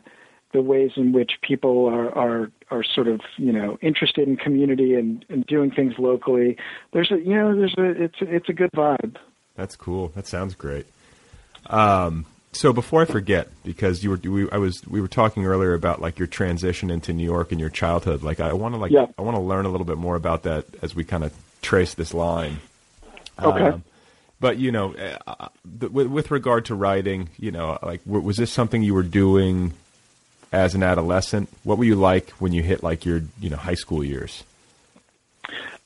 [0.54, 4.96] the ways in which people are are are sort of you know interested in community
[4.96, 6.58] and and doing things locally
[6.94, 9.16] there's a you know there's a it's it's a good vibe
[9.56, 10.10] That's cool.
[10.16, 10.86] That sounds great.
[11.68, 15.74] Um, so before I forget, because you were we, I was we were talking earlier
[15.74, 18.24] about like your transition into New York and your childhood.
[18.24, 19.06] Like I want to like Yeah.
[19.18, 21.94] I want to learn a little bit more about that as we kind of trace
[21.94, 22.58] this line.
[23.42, 23.66] Okay.
[23.66, 23.84] Um,
[24.40, 24.96] but you know,
[25.28, 25.48] uh,
[25.80, 29.04] th- with, with regard to writing, you know, like w- was this something you were
[29.04, 29.74] doing
[30.52, 31.50] as an adolescent?
[31.64, 34.44] What were you like when you hit like your you know high school years?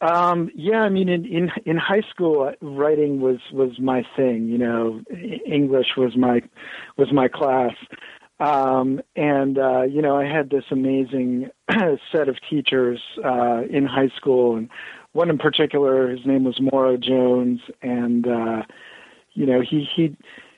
[0.02, 4.48] Um, yeah, I mean, in, in in high school, uh, writing was was my thing.
[4.48, 5.02] You know,
[5.46, 6.42] English was my
[6.98, 7.74] was my class,
[8.40, 11.50] um, and uh, you know, I had this amazing
[12.12, 14.70] set of teachers uh, in high school, and
[15.14, 18.64] one in particular, his name was Morrow Jones, and uh,
[19.34, 20.16] you know, he he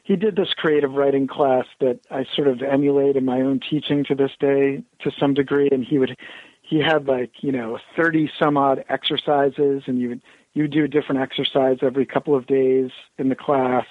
[0.07, 4.05] he did this creative writing class that I sort of emulate in my own teaching
[4.05, 6.15] to this day to some degree, and he would
[6.61, 10.21] he had like you know 30 some odd exercises and you would
[10.53, 13.85] you would do a different exercise every couple of days in the class.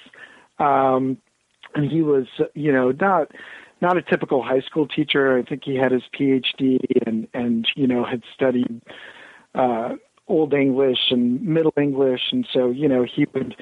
[0.59, 1.19] Um
[1.75, 3.33] and he was you know not
[3.83, 5.37] not a typical high school teacher.
[5.37, 8.81] I think he had his phd and and you know had studied
[9.55, 9.97] uh
[10.29, 12.33] old english and middle english.
[12.33, 13.55] And so you know he would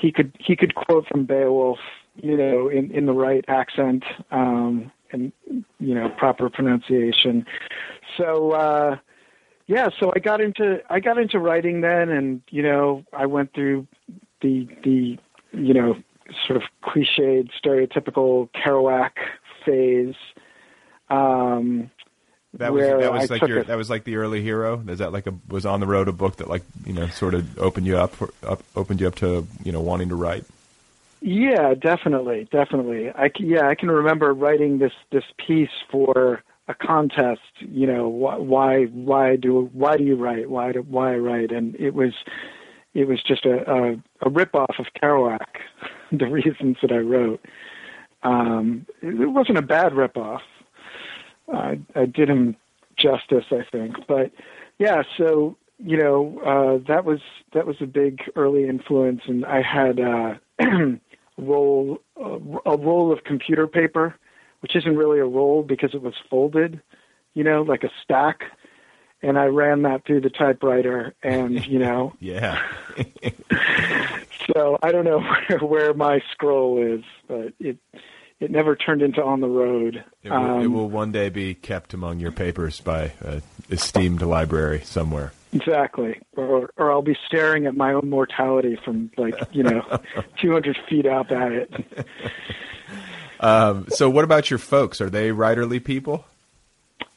[0.00, 1.78] he could he could quote from beowulf
[2.16, 5.32] you know in in the right accent um and
[5.80, 7.46] you know proper pronunciation.
[8.16, 8.96] So uh
[9.66, 13.52] yeah so i got into i got into writing then and you know i went
[13.54, 13.86] through
[14.40, 15.18] the the
[15.52, 15.94] you know
[16.46, 19.12] sort of cliched stereotypical kerouac
[19.64, 20.14] phase.
[21.10, 21.90] Um
[22.54, 24.82] That was that was I like your that was like the early hero.
[24.88, 27.34] Is that like a was on the road a book that like you know sort
[27.34, 30.44] of opened you up for, up opened you up to you know wanting to write?
[31.20, 33.10] Yeah, definitely, definitely.
[33.10, 37.40] I c- yeah, I can remember writing this this piece for a contest.
[37.60, 40.48] You know, wh- why why do why do you write?
[40.48, 41.52] Why do, why write?
[41.52, 42.14] And it was
[42.94, 43.92] it was just a a,
[44.22, 45.46] a rip off of Kerouac.
[46.12, 47.44] the reasons that I wrote.
[48.22, 50.42] Um, it, it wasn't a bad rip off.
[51.52, 52.56] I, I did him
[52.96, 54.06] justice, I think.
[54.06, 54.32] But
[54.78, 57.20] yeah, so you know uh, that was
[57.54, 60.34] that was a big early influence, and I had uh,
[61.38, 64.14] roll uh, a roll of computer paper,
[64.60, 66.80] which isn't really a roll because it was folded,
[67.34, 68.42] you know, like a stack.
[69.20, 72.60] And I ran that through the typewriter, and you know, Yeah.
[74.54, 77.78] so I don't know where, where my scroll is, but it
[78.40, 80.04] it never turned into on the road.
[80.22, 84.22] It will, it Um, will one day be kept among your papers by an esteemed
[84.22, 85.32] library somewhere.
[85.52, 89.82] Exactly, or or I'll be staring at my own mortality from like you know,
[90.42, 91.72] 200 feet up at it.
[93.40, 95.00] Um, so, what about your folks?
[95.00, 96.24] Are they writerly people?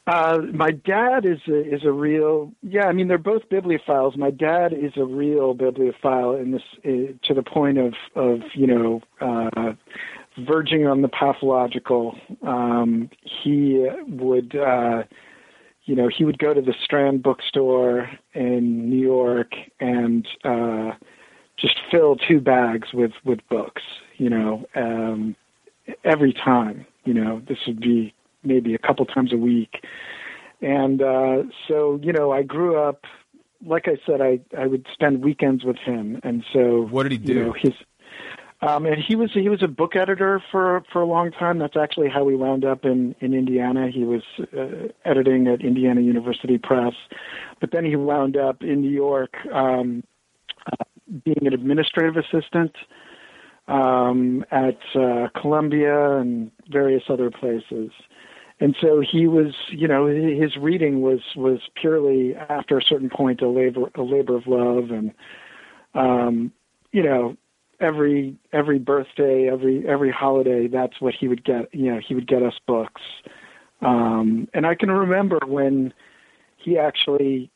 [0.06, 2.86] Uh, my dad is a, is a real yeah.
[2.86, 4.16] I mean, they're both bibliophiles.
[4.16, 8.66] My dad is a real bibliophile in this uh, to the point of of you
[8.66, 9.72] know uh,
[10.38, 12.16] verging on the pathological.
[12.42, 14.56] Um, he would.
[14.56, 15.04] Uh,
[15.84, 20.92] you know, he would go to the Strand bookstore in New York and uh,
[21.58, 23.82] just fill two bags with with books.
[24.16, 25.34] You know, um,
[26.04, 26.86] every time.
[27.04, 28.14] You know, this would be
[28.44, 29.84] maybe a couple times a week,
[30.60, 33.04] and uh, so you know, I grew up.
[33.64, 37.18] Like I said, I I would spend weekends with him, and so What did he
[37.18, 37.32] do?
[37.32, 37.72] You know, his
[38.62, 41.58] um, and he was he was a book editor for for a long time.
[41.58, 43.90] That's actually how we wound up in in Indiana.
[43.92, 44.22] He was
[44.56, 46.94] uh, editing at Indiana University Press,
[47.60, 50.04] but then he wound up in New York um,
[50.66, 50.84] uh,
[51.24, 52.76] being an administrative assistant
[53.66, 57.90] um, at uh, Columbia and various other places.
[58.60, 63.42] And so he was, you know, his reading was was purely after a certain point
[63.42, 65.12] a labor a labor of love, and
[65.94, 66.52] um,
[66.92, 67.36] you know,
[67.82, 71.74] every every birthday, every every holiday, that's what he would get.
[71.74, 73.02] You know, he would get us books.
[73.80, 75.92] Um, and I can remember when
[76.56, 77.50] he actually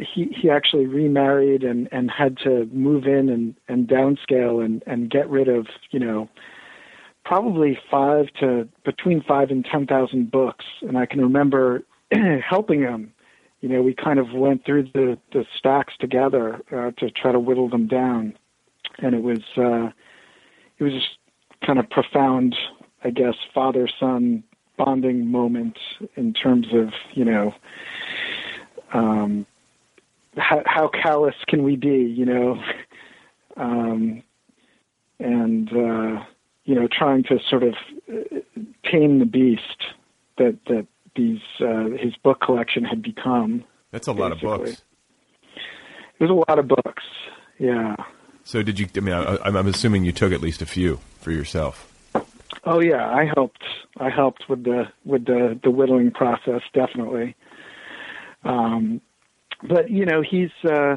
[0.00, 5.10] he he actually remarried and and had to move in and and downscale and and
[5.10, 6.28] get rid of you know
[7.24, 10.64] probably five to between five and ten thousand books.
[10.80, 11.82] And I can remember
[12.48, 13.12] helping him.
[13.60, 17.38] You know, we kind of went through the the stacks together uh, to try to
[17.38, 18.34] whittle them down
[19.02, 19.90] and it was uh,
[20.78, 21.18] it was just
[21.64, 22.56] kind of profound,
[23.04, 24.44] I guess, father son
[24.78, 25.78] bonding moment
[26.16, 27.54] in terms of you know
[28.92, 29.46] um,
[30.36, 32.62] how, how callous can we be, you know,
[33.56, 34.22] um,
[35.18, 36.24] and uh,
[36.64, 37.74] you know trying to sort of
[38.12, 38.38] uh,
[38.90, 39.84] tame the beast
[40.38, 43.64] that that these uh, his book collection had become.
[43.90, 44.82] That's a lot of books.
[46.18, 47.02] There's a lot of books,
[47.58, 47.96] yeah.
[48.44, 48.88] So, did you?
[48.96, 51.88] I mean, I, I'm assuming you took at least a few for yourself.
[52.64, 53.62] Oh yeah, I helped.
[53.98, 57.34] I helped with the with the the whittling process definitely.
[58.44, 59.00] Um,
[59.62, 60.96] but you know he's uh,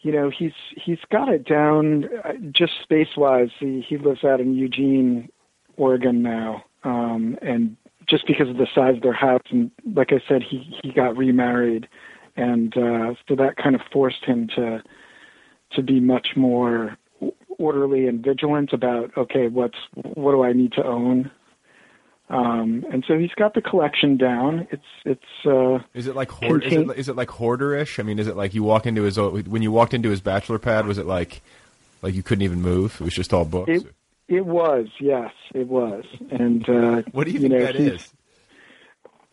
[0.00, 3.50] you know he's he's got it down uh, just space wise.
[3.58, 5.28] He he lives out in Eugene,
[5.76, 7.76] Oregon now, um, and
[8.08, 11.16] just because of the size of their house, and like I said, he he got
[11.16, 11.88] remarried,
[12.36, 14.82] and uh, so that kind of forced him to
[15.72, 16.96] to be much more
[17.58, 21.30] orderly and vigilant about okay, what's what do I need to own
[22.30, 24.68] um, and so he's got the collection down.
[24.70, 25.46] It's it's.
[25.46, 27.98] Uh, is it like hoard, is, it, is it like hoarderish?
[27.98, 30.58] I mean, is it like you walk into his when you walked into his bachelor
[30.58, 30.86] pad?
[30.86, 31.40] Was it like
[32.02, 32.96] like you couldn't even move?
[33.00, 33.70] It was just all books.
[33.70, 33.86] It,
[34.28, 36.04] it was yes, it was.
[36.30, 38.12] And uh, what do you, you think know, that is?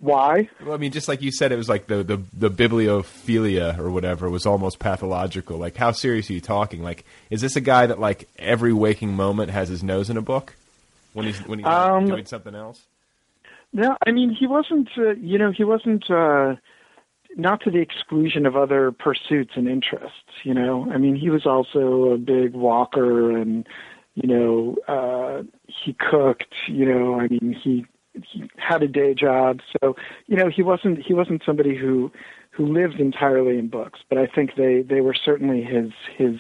[0.06, 0.50] Why?
[0.64, 3.90] Well, I mean, just like you said, it was like the, the the bibliophilia or
[3.90, 5.58] whatever was almost pathological.
[5.58, 6.84] Like, how serious are you talking?
[6.84, 10.22] Like, is this a guy that like every waking moment has his nose in a
[10.22, 10.54] book?
[11.16, 12.82] when he's when he's um, doing something else?
[13.74, 14.90] No, I mean he wasn't.
[14.98, 16.10] Uh, you know, he wasn't.
[16.12, 16.56] Uh,
[17.38, 20.32] not to the exclusion of other pursuits and interests.
[20.44, 23.68] You know, I mean, he was also a big walker, and
[24.14, 26.54] you know, uh, he cooked.
[26.68, 27.86] You know, I mean, he he
[28.58, 29.96] had a day job, so
[30.28, 32.12] you know, he wasn't he wasn't somebody who
[32.52, 34.00] who lived entirely in books.
[34.10, 36.40] But I think they they were certainly his his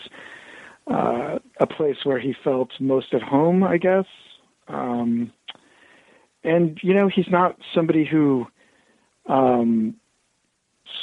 [0.87, 4.05] uh, a place where he felt most at home, I guess.
[4.67, 5.31] Um,
[6.43, 8.45] and you know, he's not somebody who,
[9.27, 9.95] um,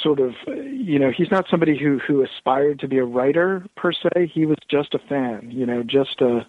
[0.01, 3.91] sort of, you know, he's not somebody who who aspired to be a writer per
[3.91, 4.31] se.
[4.33, 6.45] He was just a fan, you know, just a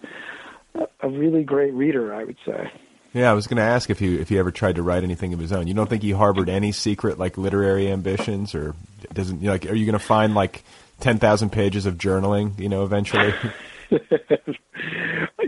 [1.01, 2.71] a really great reader, I would say.
[3.15, 5.31] Yeah, I was going to ask if he if he ever tried to write anything
[5.33, 5.67] of his own.
[5.67, 8.75] You don't think he harbored any secret like literary ambitions, or
[9.13, 9.65] doesn't you know, like?
[9.67, 10.65] Are you going to find like
[10.99, 12.59] ten thousand pages of journaling?
[12.59, 13.33] You know, eventually.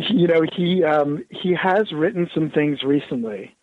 [0.09, 3.53] you know, he um, he has written some things recently,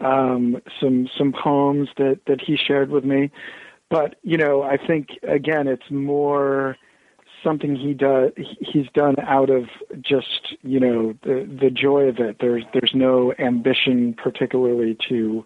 [0.00, 3.30] um, some some poems that that he shared with me,
[3.90, 6.78] but you know, I think again, it's more
[7.44, 9.64] something he does he's done out of
[10.00, 12.38] just you know the the joy of it.
[12.40, 15.44] There's there's no ambition particularly to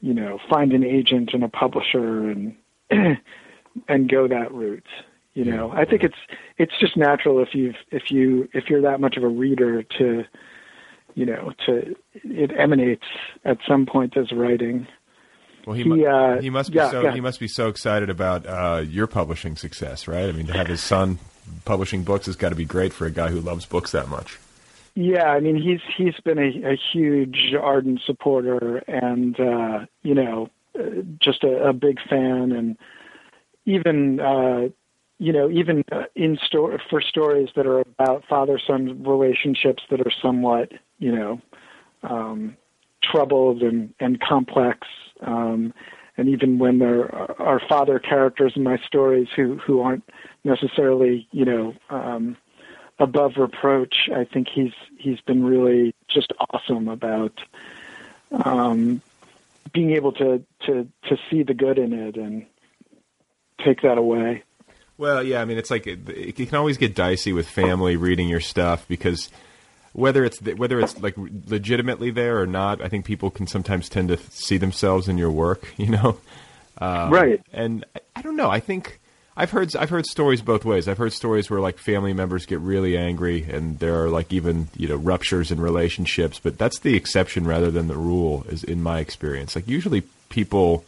[0.00, 2.56] you know find an agent and a publisher and
[3.88, 4.86] and go that route
[5.34, 6.18] you know, I think it's
[6.58, 10.24] it's just natural if you've if you if you're that much of a reader to,
[11.14, 13.06] you know, to it emanates
[13.44, 14.86] at some point as writing.
[15.66, 17.12] Well, he, he, uh, he must be yeah, so yeah.
[17.12, 20.28] he must be so excited about uh, your publishing success, right?
[20.28, 21.18] I mean, to have his son
[21.64, 24.38] publishing books has got to be great for a guy who loves books that much.
[24.94, 30.50] Yeah, I mean, he's he's been a, a huge ardent supporter, and uh, you know,
[30.78, 32.76] uh, just a, a big fan, and
[33.64, 34.68] even uh,
[35.18, 40.12] you know, even uh, in store for stories that are about father-son relationships that are
[40.20, 41.40] somewhat, you know,
[42.02, 42.56] um,
[43.02, 44.86] troubled and and complex,
[45.22, 45.72] um,
[46.16, 50.04] and even when there are father characters in my stories who who aren't
[50.44, 52.36] necessarily, you know, um,
[52.98, 57.40] above reproach, I think he's he's been really just awesome about
[58.44, 59.00] um,
[59.72, 62.46] being able to to to see the good in it and
[63.64, 64.42] take that away.
[64.98, 68.28] Well, yeah, I mean, it's like it, it can always get dicey with family reading
[68.28, 69.30] your stuff because
[69.92, 74.08] whether it's whether it's like legitimately there or not, I think people can sometimes tend
[74.08, 75.72] to see themselves in your work.
[75.82, 76.18] You know,
[76.78, 77.42] um, right?
[77.52, 78.48] And I, I don't know.
[78.48, 79.00] I think
[79.36, 80.88] I've heard I've heard stories both ways.
[80.88, 84.68] I've heard stories where like family members get really angry, and there are like even
[84.76, 86.38] you know ruptures in relationships.
[86.38, 89.56] But that's the exception rather than the rule, is in my experience.
[89.56, 90.84] Like usually people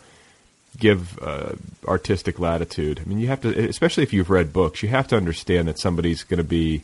[0.78, 1.52] give uh,
[1.86, 3.00] artistic latitude.
[3.00, 5.78] I mean, you have to, especially if you've read books, you have to understand that
[5.78, 6.82] somebody's going to be,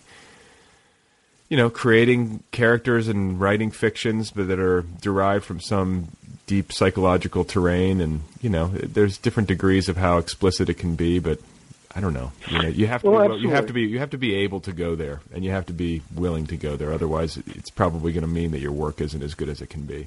[1.50, 6.08] you know, creating characters and writing fictions, but that are derived from some
[6.46, 11.18] deep psychological terrain, and you know, there's different degrees of how explicit it can be,
[11.18, 11.38] but.
[11.92, 12.30] I don't know.
[12.48, 13.10] You know, you have to.
[13.10, 13.80] Well, be, you have to be.
[13.80, 16.56] You have to be able to go there, and you have to be willing to
[16.56, 16.92] go there.
[16.92, 19.86] Otherwise, it's probably going to mean that your work isn't as good as it can
[19.86, 20.06] be.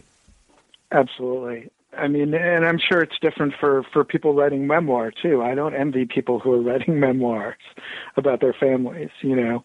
[0.94, 1.70] Absolutely.
[1.98, 5.44] I mean, and I'm sure it's different for for people writing memoir too.
[5.44, 7.58] I don't envy people who are writing memoirs
[8.16, 9.64] about their families, you know,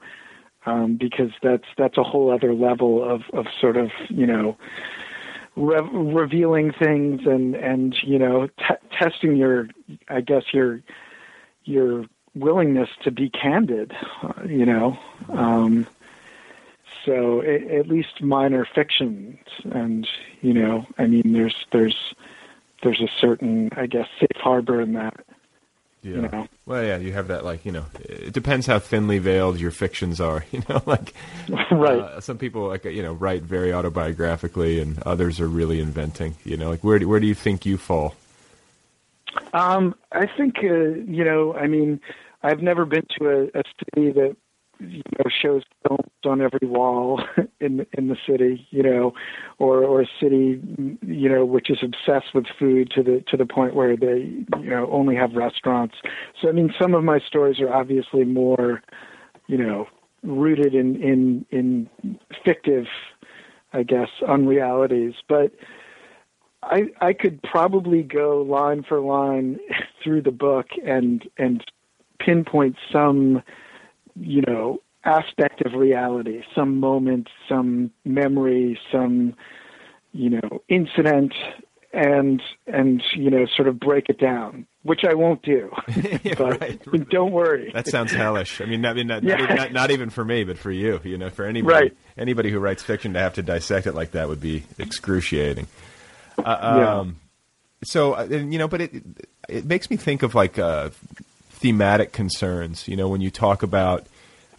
[0.69, 4.57] um, because that's that's a whole other level of of sort of you know
[5.57, 9.69] re- revealing things and and you know t- testing your
[10.09, 10.81] I guess your
[11.65, 12.05] your
[12.35, 13.93] willingness to be candid,
[14.23, 14.97] uh, you know.
[15.31, 15.87] Um,
[17.05, 19.39] so it, at least minor fictions
[19.73, 20.07] and
[20.41, 22.15] you know i mean there's there's
[22.83, 25.25] there's a certain i guess safe harbor in that
[26.03, 26.15] Yeah.
[26.15, 26.49] You know.
[26.65, 27.85] Well, yeah, you have that like you know.
[28.01, 30.45] It depends how thinly veiled your fictions are.
[30.53, 31.13] You know, like
[31.71, 31.99] Right.
[31.99, 36.37] uh, some people like you know write very autobiographically, and others are really inventing.
[36.45, 38.15] You know, like where do, where do you think you fall?
[39.53, 41.55] Um, I think uh, you know.
[41.55, 42.01] I mean,
[42.43, 43.63] I've never been to a, a
[43.95, 44.37] city that
[44.81, 47.23] you know shows films on every wall
[47.61, 48.67] in in the city.
[48.71, 49.13] You know,
[49.59, 50.61] or or a city
[51.07, 54.71] you know which is obsessed with food to the to the point where they you
[54.71, 55.97] know only have restaurants.
[56.41, 58.83] So I mean, some of my stories are obviously more
[59.47, 59.87] you know
[60.23, 61.89] rooted in in in
[62.45, 62.87] fictive,
[63.73, 65.53] I guess, unrealities, but.
[66.61, 69.61] I I could probably go line for line
[70.03, 71.65] through the book and and
[72.19, 73.43] pinpoint some
[74.21, 79.35] you know aspect of reality, some moment, some memory, some
[80.13, 81.33] you know incident
[81.93, 85.71] and and you know sort of break it down, which I won't do.
[86.37, 87.09] but right.
[87.11, 87.71] don't worry.
[87.73, 88.61] That sounds hellish.
[88.61, 89.37] I mean, I mean, not, Yeah.
[89.37, 91.01] not, even, not, not even for me, but for you.
[91.05, 91.97] You know, for anybody, Right.
[92.17, 95.67] anybody who writes fiction to have to dissect it like that would be excruciating.
[96.39, 96.99] Uh, Yeah.
[97.01, 97.17] um,
[97.85, 99.03] so uh, you know, but it
[99.49, 100.91] it makes me think of like uh,
[101.59, 102.87] thematic concerns.
[102.89, 104.07] You know, when you talk about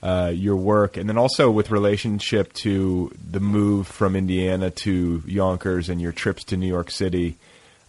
[0.02, 5.90] uh, your work, and then also with relationship to the move from Indiana to Yonkers
[5.90, 7.38] and your trips to New York City,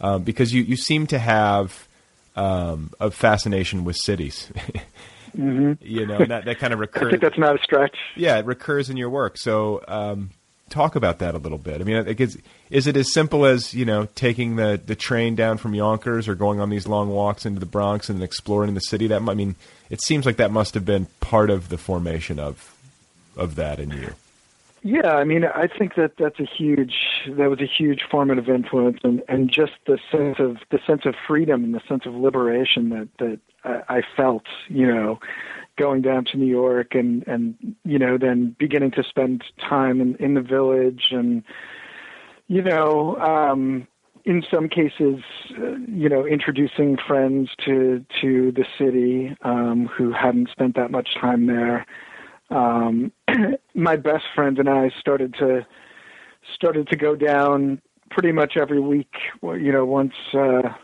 [0.00, 1.86] uh, because you you seem to have
[2.36, 4.50] um, a fascination with cities.
[5.32, 7.02] hmm you know, and that that kind of recurs.
[7.06, 7.96] I think that's not a stretch.
[8.16, 9.36] yeah, it recurs in your work.
[9.36, 10.30] So, um,
[10.70, 11.80] talk about that a little bit.
[11.80, 12.38] I mean, like, is,
[12.70, 16.34] is it as simple as you know taking the the train down from Yonkers or
[16.34, 19.06] going on these long walks into the Bronx and exploring the city?
[19.08, 19.56] That I mean,
[19.90, 22.74] it seems like that must have been part of the formation of
[23.36, 24.14] of that in you.
[24.82, 26.94] Yeah, I mean, I think that that's a huge
[27.26, 31.14] that was a huge formative influence, and and just the sense of the sense of
[31.26, 35.18] freedom and the sense of liberation that that I, I felt, you know,
[35.80, 37.54] going down to New York and and
[37.84, 41.42] you know then beginning to spend time in in the village and
[42.48, 43.88] you know um
[44.26, 45.22] in some cases
[45.58, 51.08] uh, you know introducing friends to to the city um who hadn't spent that much
[51.18, 51.86] time there.
[52.50, 53.10] Um
[53.74, 55.66] my best friend and I started to
[56.54, 60.74] started to go down pretty much every week you know once uh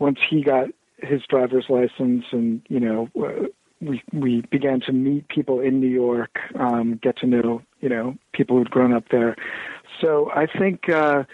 [0.00, 0.66] once he got
[0.98, 3.46] his driver's license and you know uh,
[3.84, 8.16] we we began to meet people in New York um get to know you know
[8.32, 9.36] people who'd grown up there.
[10.00, 11.24] So I think uh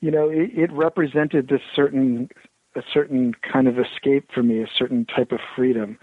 [0.00, 2.28] you know it, it represented this certain
[2.74, 5.98] a certain kind of escape for me a certain type of freedom.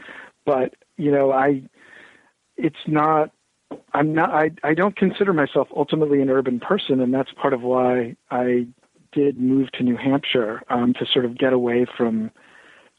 [0.45, 1.63] But you know I
[2.57, 3.31] it's not
[3.93, 7.61] I'm not I I don't consider myself ultimately an urban person and that's part of
[7.61, 8.67] why I
[9.11, 12.31] did move to New Hampshire um to sort of get away from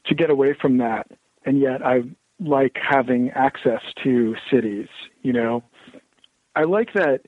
[0.05, 1.07] to get away from that.
[1.45, 2.03] And yet I
[2.39, 4.87] like having access to cities
[5.21, 5.63] you know?
[6.55, 7.21] I like that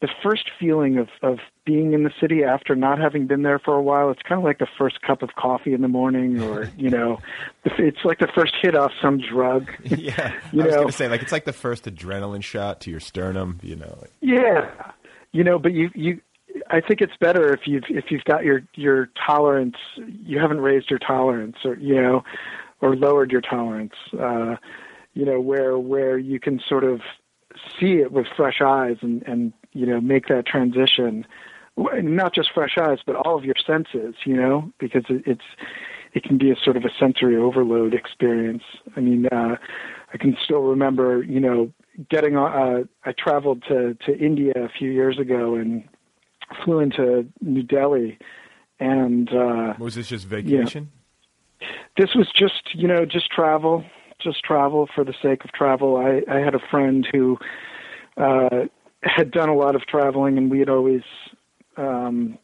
[0.00, 3.74] the first feeling of of being in the city after not having been there for
[3.74, 6.70] a while it's kind of like the first cup of coffee in the morning or
[6.76, 7.18] you know
[7.64, 9.70] it's like the first hit off some drug.
[9.84, 12.80] Yeah, You I was know- going to say like it's like the first adrenaline shot
[12.82, 13.58] to your sternum.
[13.62, 14.70] You know, like, Yeah,
[15.32, 16.20] you know, but you you,
[16.70, 20.90] I think it's better if you've if you've got your your tolerance, you haven't raised
[20.90, 22.22] your tolerance, or you know,
[22.84, 23.94] or lowered your tolerance.
[24.12, 24.56] Uh,
[25.14, 27.00] you know, where where you can sort of
[27.80, 31.26] see it with fresh eyes and and you know make that transition.
[31.76, 34.14] Not just fresh eyes, but all of your senses.
[34.24, 35.48] You know, because it, it's
[36.12, 38.62] it can be a sort of a sensory overload experience.
[38.96, 39.56] I mean, uh,
[40.12, 41.72] I can still remember, you know,
[42.10, 42.52] getting on.
[42.52, 45.84] Uh, I traveled to to India a few years ago and
[46.62, 48.18] flew into New Delhi,
[48.78, 50.90] and uh, was this just vacation?
[51.96, 53.84] This was just you know just travel,
[54.22, 55.96] just travel for the sake of travel.
[55.96, 57.38] I I had a friend who
[58.16, 58.66] uh,
[59.02, 61.02] had done a lot of traveling, and we had always
[61.76, 62.38] um,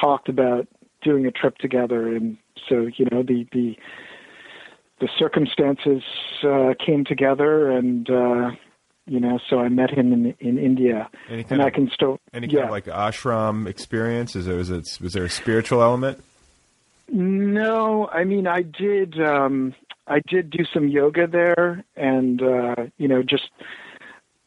[0.00, 0.68] talked about
[1.02, 2.36] doing a trip together, and
[2.68, 3.76] so you know the the
[5.00, 6.02] the circumstances
[6.44, 8.50] uh, came together, and uh,
[9.06, 12.48] you know so I met him in in India, and kind I can still Any
[12.48, 12.60] yeah.
[12.60, 14.36] kind of like ashram experience?
[14.36, 16.22] Is there was it was there a spiritual element?
[17.08, 19.74] No, I mean I did um
[20.06, 23.50] I did do some yoga there and uh you know just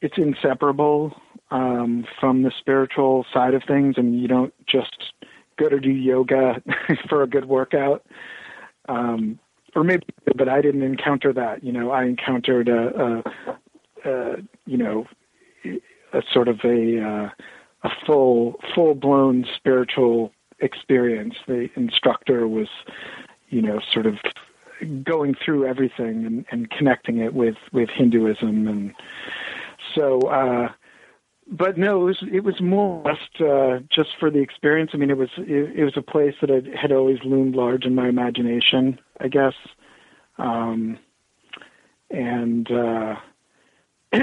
[0.01, 1.15] it's inseparable
[1.51, 5.13] um from the spiritual side of things and you don't just
[5.57, 6.61] go to do yoga
[7.09, 8.05] for a good workout.
[8.89, 9.39] Um
[9.75, 10.03] or maybe
[10.35, 13.23] but I didn't encounter that, you know, I encountered a,
[14.05, 14.35] a, a
[14.65, 15.05] you know
[16.13, 17.29] a sort of a uh
[17.83, 21.35] a full full blown spiritual experience.
[21.47, 22.67] The instructor was,
[23.49, 24.15] you know, sort of
[25.03, 28.93] going through everything and, and connecting it with with Hinduism and
[29.95, 30.19] so.
[30.21, 30.69] uh
[31.49, 34.91] but no, it was it was more just uh, just for the experience.
[34.93, 37.85] I mean, it was it, it was a place that had, had always loomed large
[37.85, 39.53] in my imagination, I guess.
[40.37, 40.99] Um,
[42.09, 43.15] and uh,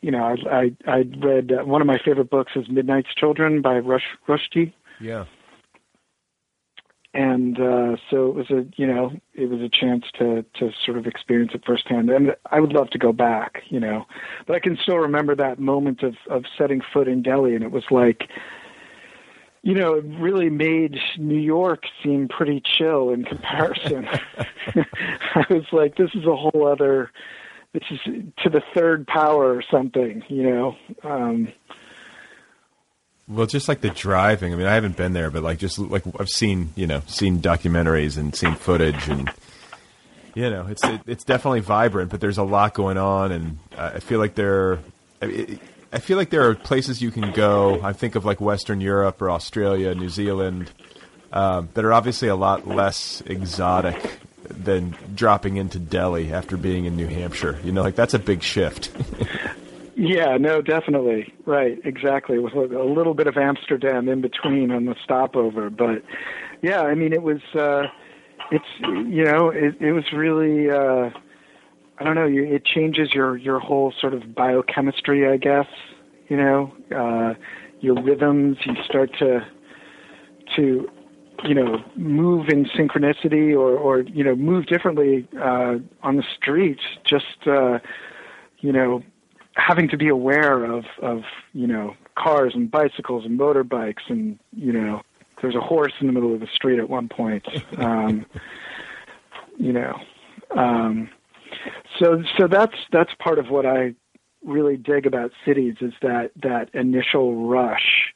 [0.00, 3.60] you know, I I I read uh, one of my favorite books is Midnight's Children
[3.60, 4.72] by Rush Rushdie.
[5.00, 5.24] Yeah.
[7.14, 10.98] And uh, so it was a you know it was a chance to to sort
[10.98, 14.04] of experience it firsthand, and I would love to go back, you know,
[14.46, 17.70] but I can still remember that moment of of setting foot in Delhi, and it
[17.70, 18.28] was like,
[19.62, 24.08] you know, it really made New York seem pretty chill in comparison.
[25.34, 27.10] I was like, this is a whole other,
[27.72, 28.00] this is
[28.42, 30.76] to the third power or something, you know.
[31.02, 31.52] Um,
[33.26, 34.52] Well, just like the driving.
[34.52, 37.40] I mean, I haven't been there, but like just like I've seen, you know, seen
[37.40, 39.30] documentaries and seen footage, and
[40.34, 42.10] you know, it's it, it's definitely vibrant.
[42.10, 44.78] But there's a lot going on, and I feel like there.
[45.22, 45.58] I,
[45.90, 47.80] I feel like there are places you can go.
[47.80, 50.70] I think of like Western Europe or Australia, New Zealand,
[51.32, 54.18] um, that are obviously a lot less exotic
[54.48, 57.58] than dropping into Delhi after being in New Hampshire.
[57.64, 58.90] You know, like that's a big shift.
[59.96, 61.32] Yeah, no, definitely.
[61.46, 62.38] Right, exactly.
[62.38, 65.70] With a little bit of Amsterdam in between on the stopover.
[65.70, 66.02] But
[66.62, 67.84] yeah, I mean, it was, uh,
[68.50, 71.10] it's, you know, it, it was really, uh,
[71.98, 75.66] I don't know, you, it changes your, your whole sort of biochemistry, I guess,
[76.28, 77.34] you know, uh,
[77.80, 79.46] your rhythms, you start to,
[80.56, 80.88] to,
[81.44, 86.82] you know, move in synchronicity or, or, you know, move differently, uh, on the streets,
[87.08, 87.78] just, uh,
[88.60, 89.02] you know,
[89.54, 94.72] having to be aware of of you know cars and bicycles and motorbikes and you
[94.72, 95.02] know
[95.40, 97.46] there's a horse in the middle of the street at one point
[97.78, 98.26] um
[99.58, 99.98] you know
[100.56, 101.08] um
[101.98, 103.94] so so that's that's part of what i
[104.44, 108.14] really dig about cities is that that initial rush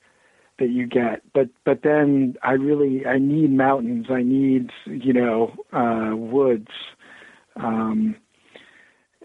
[0.59, 1.23] that you get.
[1.33, 4.07] But but then i really i need mountains.
[4.11, 6.71] I need you know uh woods.
[7.57, 8.17] Um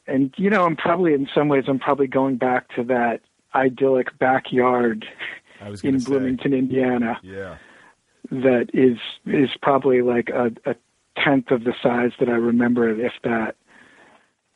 [0.08, 3.22] and you know, I'm probably in some ways I'm probably going back to that
[3.56, 5.06] idyllic backyard
[5.62, 6.06] in say.
[6.06, 7.20] Bloomington, Indiana.
[7.24, 7.58] Yeah.
[8.32, 10.76] That is is probably like a, a
[11.24, 13.56] tenth of the size that I remember it, if that.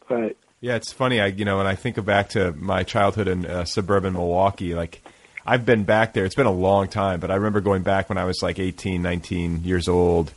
[0.10, 1.20] But yeah, it's funny.
[1.20, 5.02] I you know when I think back to my childhood in uh, suburban Milwaukee, like
[5.46, 6.26] I've been back there.
[6.26, 9.02] It's been a long time, but I remember going back when I was like 18,
[9.02, 10.34] 19 years old,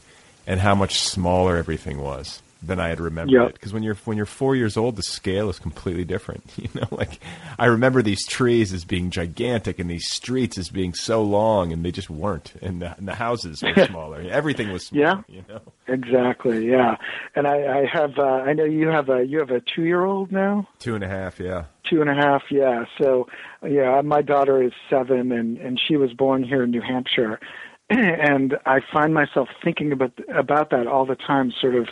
[0.47, 3.49] and how much smaller everything was than I had remembered Yep.
[3.49, 3.53] it.
[3.55, 6.45] Because when you're when you're four years old, the scale is completely different.
[6.61, 7.19] You know, like
[7.59, 11.85] I remember these trees as being gigantic and these streets as being so long, and
[11.85, 12.53] they just weren't.
[12.61, 14.21] And the, and the houses were smaller.
[14.31, 15.25] Everything was smaller.
[15.29, 15.35] Yeah.
[15.37, 15.61] You know.
[15.89, 16.97] exactly, yeah.
[17.35, 20.05] And I, I have uh, I know you have a you have a two year
[20.05, 20.69] old now.
[20.79, 21.41] Two and a half.
[21.41, 21.65] Yeah.
[21.89, 23.27] two and a half yeah so
[23.67, 27.41] yeah my daughter is seven and and she was born here in new hampshire
[27.91, 31.89] and i find myself thinking about about that all the time sort of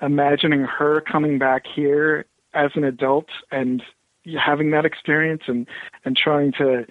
[0.00, 3.82] imagining her coming back here as an adult and
[4.44, 5.66] having that experience and
[6.04, 6.86] and trying to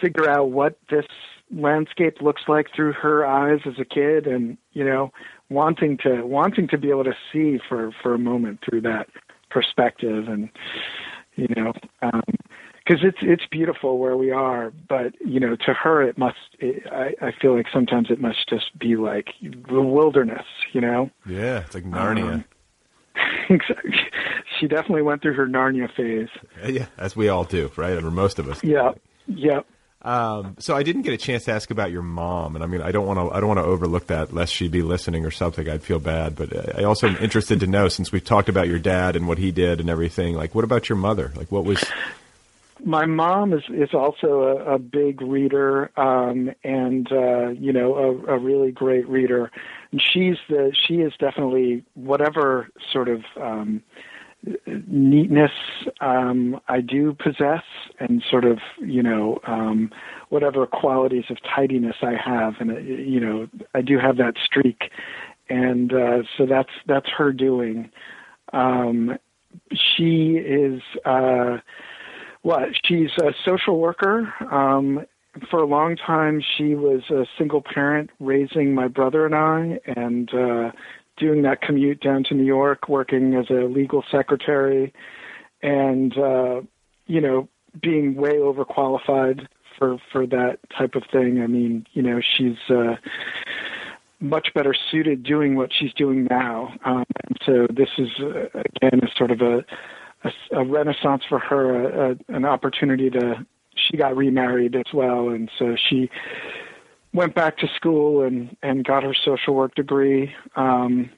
[0.00, 1.06] figure out what this
[1.50, 5.12] landscape looks like through her eyes as a kid and you know
[5.48, 9.08] wanting to wanting to be able to see for for a moment through that
[9.50, 10.48] perspective and
[11.36, 12.22] you know um,
[12.86, 16.86] because it's it's beautiful where we are but you know to her it must it,
[16.92, 21.60] i i feel like sometimes it must just be like the wilderness you know Yeah.
[21.60, 22.32] It's like Narnia.
[22.34, 22.44] Um,
[23.48, 23.92] exactly
[24.58, 26.28] she definitely went through her narnia phase
[26.66, 28.02] yeah, as we all do, right?
[28.02, 28.62] Or most of us.
[28.62, 28.92] yeah
[29.26, 29.60] yeah
[30.02, 32.80] Um, so I didn't get a chance to ask about your mom, and I mean,
[32.82, 35.32] I don't want to, I don't want to overlook that, lest she be listening or
[35.32, 35.68] something.
[35.68, 38.68] I'd feel bad, but uh, I also am interested to know, since we've talked about
[38.68, 40.36] your dad and what he did and everything.
[40.36, 41.32] Like, what about your mother?
[41.34, 41.82] Like, what was?
[42.84, 48.34] My mom is is also a, a big reader um and uh you know a,
[48.34, 49.50] a really great reader.
[49.92, 53.82] And she's the she is definitely whatever sort of um
[54.66, 55.52] neatness
[56.00, 57.64] um I do possess
[57.98, 59.90] and sort of you know um
[60.28, 62.54] whatever qualities of tidiness I have.
[62.60, 64.90] And uh, you know I do have that streak.
[65.48, 67.90] And uh so that's that's her doing.
[68.52, 69.18] Um
[69.72, 71.58] she is uh
[72.46, 72.68] what?
[72.84, 74.32] She's a social worker.
[74.52, 75.04] Um
[75.50, 80.32] for a long time she was a single parent raising my brother and I and
[80.32, 80.70] uh
[81.18, 84.94] doing that commute down to New York working as a legal secretary
[85.62, 86.62] and uh
[87.06, 87.48] you know
[87.82, 91.42] being way overqualified for for that type of thing.
[91.42, 92.94] I mean you know she's uh
[94.20, 96.72] much better suited doing what she's doing now.
[96.84, 99.64] Um, and so this is uh, again a sort of a,
[100.24, 103.46] a, a renaissance for her, a, an opportunity to.
[103.74, 106.10] She got remarried as well, and so she
[107.12, 111.10] went back to school and and got her social work degree um,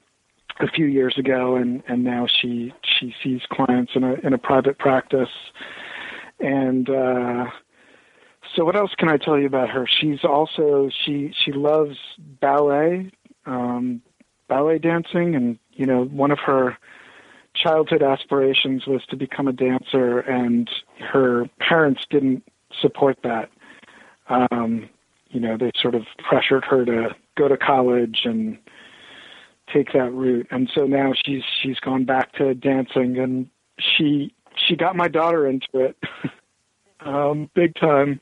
[0.60, 4.38] a few years ago, and and now she she sees clients in a in a
[4.38, 5.30] private practice,
[6.40, 6.88] and.
[6.90, 7.46] uh
[8.56, 9.86] so what else can I tell you about her?
[9.86, 13.10] She's also she she loves ballet,
[13.46, 14.02] um,
[14.48, 16.76] ballet dancing, and you know one of her
[17.62, 20.68] childhood aspirations was to become a dancer, and
[21.12, 22.42] her parents didn't
[22.80, 23.50] support that.
[24.28, 24.88] Um,
[25.30, 28.58] you know, they sort of pressured her to go to college and
[29.72, 33.48] take that route, and so now she's she's gone back to dancing, and
[33.78, 35.96] she she got my daughter into it,
[37.00, 38.20] um, big time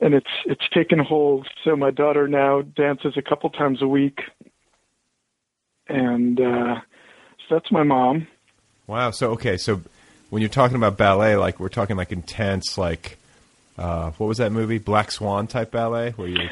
[0.00, 1.48] and it's it's taken hold.
[1.64, 4.20] So my daughter now dances a couple times a week,
[5.88, 6.76] and uh,
[7.50, 8.26] that's my mom.
[8.86, 9.10] Wow.
[9.10, 9.56] So okay.
[9.56, 9.80] So
[10.30, 13.18] when you're talking about ballet, like we're talking like intense, like
[13.78, 16.48] uh, what was that movie, Black Swan type ballet, where you.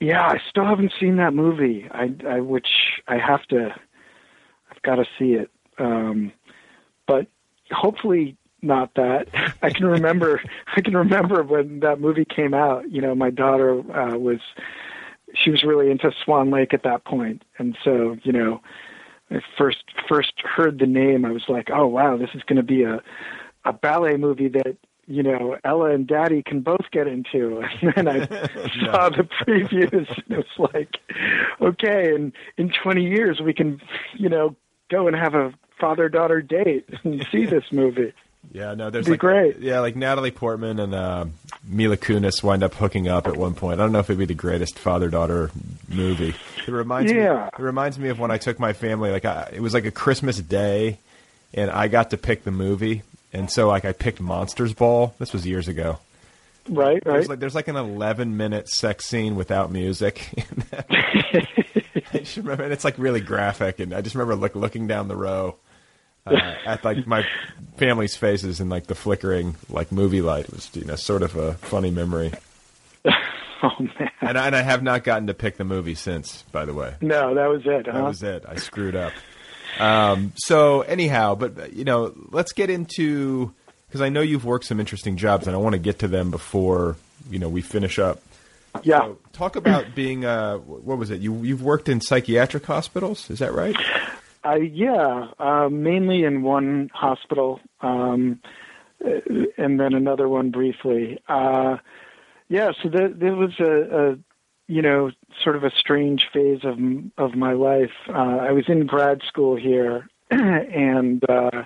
[0.00, 1.88] Yeah, I still haven't seen that movie.
[1.90, 2.68] I, I which
[3.08, 3.74] I have to.
[4.70, 5.50] I've got to see it.
[5.78, 6.32] Um,
[7.06, 7.26] but
[7.70, 9.28] hopefully not that.
[9.62, 10.42] I can remember.
[10.76, 12.90] I can remember when that movie came out.
[12.90, 14.40] You know, my daughter uh, was
[15.34, 18.60] she was really into Swan Lake at that point, and so you know,
[19.30, 22.62] I first first heard the name, I was like, oh wow, this is going to
[22.62, 23.00] be a
[23.64, 27.62] a ballet movie that you know Ella and Daddy can both get into.
[27.82, 28.26] And then I
[28.84, 30.96] saw the previews, and it was like,
[31.60, 33.80] okay, and in 20 years we can,
[34.14, 34.56] you know,
[34.90, 38.12] go and have a father daughter date and see this movie.
[38.52, 39.58] Yeah, no, there's Be like great.
[39.58, 41.26] yeah, like Natalie Portman and uh,
[41.66, 43.80] Mila Kunis wind up hooking up at one point.
[43.80, 45.50] I don't know if it'd be the greatest father daughter
[45.88, 46.34] movie.
[46.66, 47.18] It reminds me.
[47.20, 49.10] It reminds me of when I took my family.
[49.10, 50.98] Like I, it was like a Christmas day,
[51.52, 55.14] and I got to pick the movie, and so like I picked Monsters Ball.
[55.18, 55.98] This was years ago.
[56.68, 57.28] Right, There's right.
[57.28, 60.28] like there's like an 11 minute sex scene without music.
[60.72, 65.08] I just remember, and it's like really graphic, and I just remember like looking down
[65.08, 65.56] the row
[66.26, 67.24] uh, at like my
[67.76, 71.54] family's faces and like the flickering like movie light was you know sort of a
[71.54, 72.32] funny memory.
[73.06, 74.10] oh man.
[74.20, 76.94] And I, and I have not gotten to pick the movie since, by the way.
[77.00, 77.86] No, that was it.
[77.86, 78.44] That was it.
[78.48, 79.12] I screwed up.
[79.78, 83.52] Um, so anyhow, but uh, you know, let's get into
[83.88, 86.30] because I know you've worked some interesting jobs, and I want to get to them
[86.30, 86.96] before
[87.30, 88.22] you know we finish up.
[88.82, 89.00] yeah.
[89.00, 91.20] So talk about being uh, what was it?
[91.20, 93.76] You you've worked in psychiatric hospitals, is that right?
[94.46, 98.40] I yeah, uh, mainly in one hospital, um,
[99.04, 99.10] uh,
[99.58, 101.18] and then another one briefly.
[101.28, 101.78] Uh,
[102.48, 104.18] yeah, so there, there was a, a,
[104.68, 105.10] you know,
[105.42, 106.78] sort of a strange phase of
[107.18, 107.90] of my life.
[108.08, 111.64] Uh, I was in grad school here, and uh,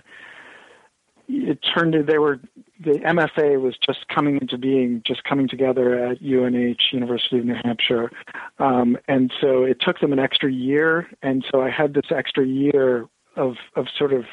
[1.29, 2.41] it turned they were
[2.83, 7.57] the MFA was just coming into being, just coming together at UNH, University of New
[7.63, 8.11] Hampshire,
[8.59, 12.47] um, and so it took them an extra year, and so I had this extra
[12.47, 13.07] year
[13.37, 14.25] of of sort of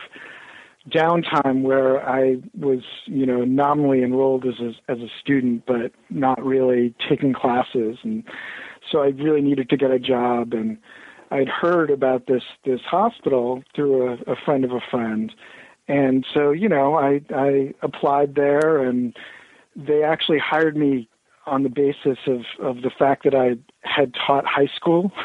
[0.89, 6.43] downtime where I was, you know, nominally enrolled as a, as a student, but not
[6.43, 8.24] really taking classes, and
[8.89, 10.78] so I really needed to get a job, and
[11.32, 15.34] I'd heard about this this hospital through a, a friend of a friend,
[15.88, 19.16] and so you know I I applied there, and
[19.76, 21.10] they actually hired me
[21.46, 25.12] on the basis of of the fact that I had taught high school.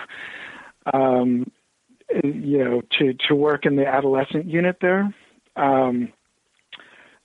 [0.93, 1.49] Um,
[2.25, 5.15] you know, to to work in the adolescent unit there,
[5.55, 6.13] um,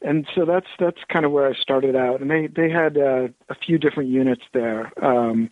[0.01, 2.21] and so that's that's kind of where I started out.
[2.21, 5.49] And they they had uh, a few different units there, um,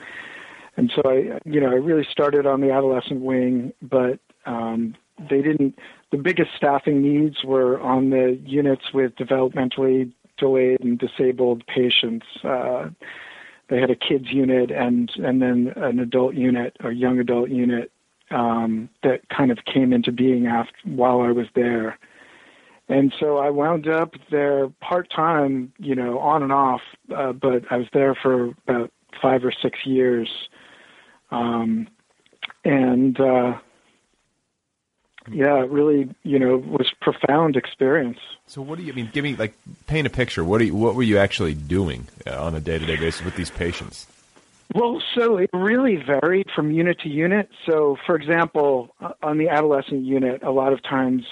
[0.78, 5.42] and so I you know I really started on the adolescent wing, but um, they
[5.42, 5.78] didn't.
[6.12, 12.26] The biggest staffing needs were on the units with developmentally delayed and disabled patients.
[12.44, 12.90] Uh,
[13.70, 17.92] they had a kids unit and and then an adult unit or young adult unit
[18.32, 21.98] um, that kind of came into being after while I was there.
[22.88, 26.82] And so I wound up there part time, you know, on and off,
[27.16, 30.30] uh, but I was there for about five or six years.
[31.32, 31.88] Um,
[32.64, 33.58] and uh,
[35.32, 38.20] yeah, it really, you know, was profound experience.
[38.48, 39.10] So what do you I mean?
[39.14, 39.54] Give me like
[39.88, 40.44] paint a picture.
[40.44, 43.24] What do you, what were you actually doing uh, on a day to day basis
[43.24, 44.08] with these patients?
[44.74, 47.50] Well, so it really varied from unit to unit.
[47.66, 51.24] So, for example, uh, on the adolescent unit, a lot of times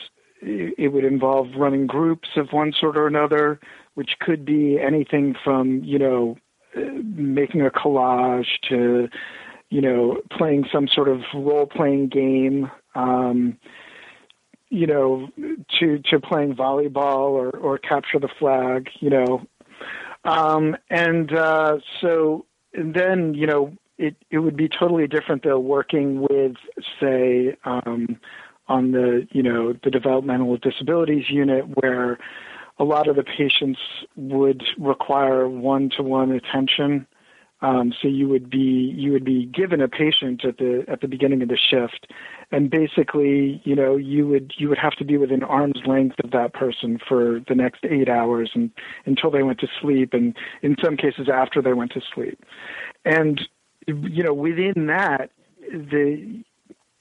[0.41, 3.59] it it would involve running groups of one sort or another,
[3.95, 6.37] which could be anything from, you know,
[6.75, 9.09] uh, making a collage to,
[9.69, 13.57] you know, playing some sort of role playing game, um,
[14.74, 15.30] you know,
[15.80, 19.45] to to playing volleyball or or capture the flag, you know,
[20.26, 25.59] um, and uh, so and then you know it it would be totally different though
[25.59, 26.55] working with
[26.99, 28.19] say um,
[28.67, 32.17] on the you know the developmental disabilities unit where
[32.80, 33.80] a lot of the patients
[34.15, 37.05] would require one to one attention
[37.64, 41.07] um, so you would be you would be given a patient at the at the
[41.07, 42.07] beginning of the shift,
[42.51, 46.32] and basically, you know, you would you would have to be within arm's length of
[46.32, 48.70] that person for the next eight hours and
[49.05, 52.43] until they went to sleep, and in some cases after they went to sleep,
[53.05, 53.47] and
[53.88, 55.32] you know within that
[55.72, 56.43] the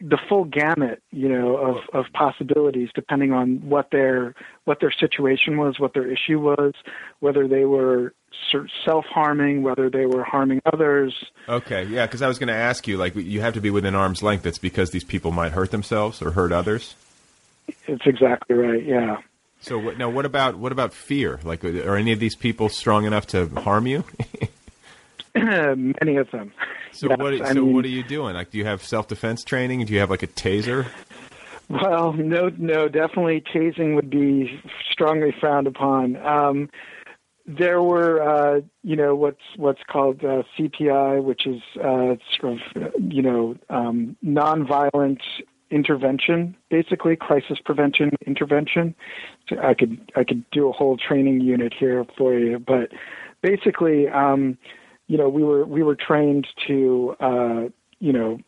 [0.01, 4.35] the full gamut, you know, of, of possibilities depending on what their
[4.65, 6.75] what their situation was, what their issue was,
[7.21, 8.13] whether they were
[8.85, 11.14] self harming, whether they were harming others.
[11.49, 13.95] Okay, yeah, because I was going to ask you, like, you have to be within
[13.95, 14.43] arm's length.
[14.43, 16.95] That's because these people might hurt themselves or hurt others.
[17.87, 18.85] It's exactly right.
[18.85, 19.18] Yeah.
[19.61, 21.39] So what, now, what about what about fear?
[21.45, 24.05] Like, are any of these people strong enough to harm you?
[25.35, 26.53] Many of them.
[26.93, 27.39] So yes, what?
[27.49, 28.35] So mean, what are you doing?
[28.35, 29.85] Like, do you have self defense training?
[29.87, 30.87] Do you have like a taser?
[31.70, 34.61] Well, no, no, definitely tasing would be
[34.91, 36.16] strongly frowned upon.
[36.16, 36.68] Um,
[37.47, 42.93] there were, uh, you know, what's what's called uh, CPI, which is uh, sort of,
[42.99, 45.20] you know, um, nonviolent
[45.70, 48.95] intervention, basically crisis prevention intervention.
[49.49, 52.90] So I could I could do a whole training unit here for you, but
[53.43, 54.09] basically.
[54.09, 54.59] Um,
[55.09, 57.62] you know, we were we were trained to uh,
[57.99, 58.38] you know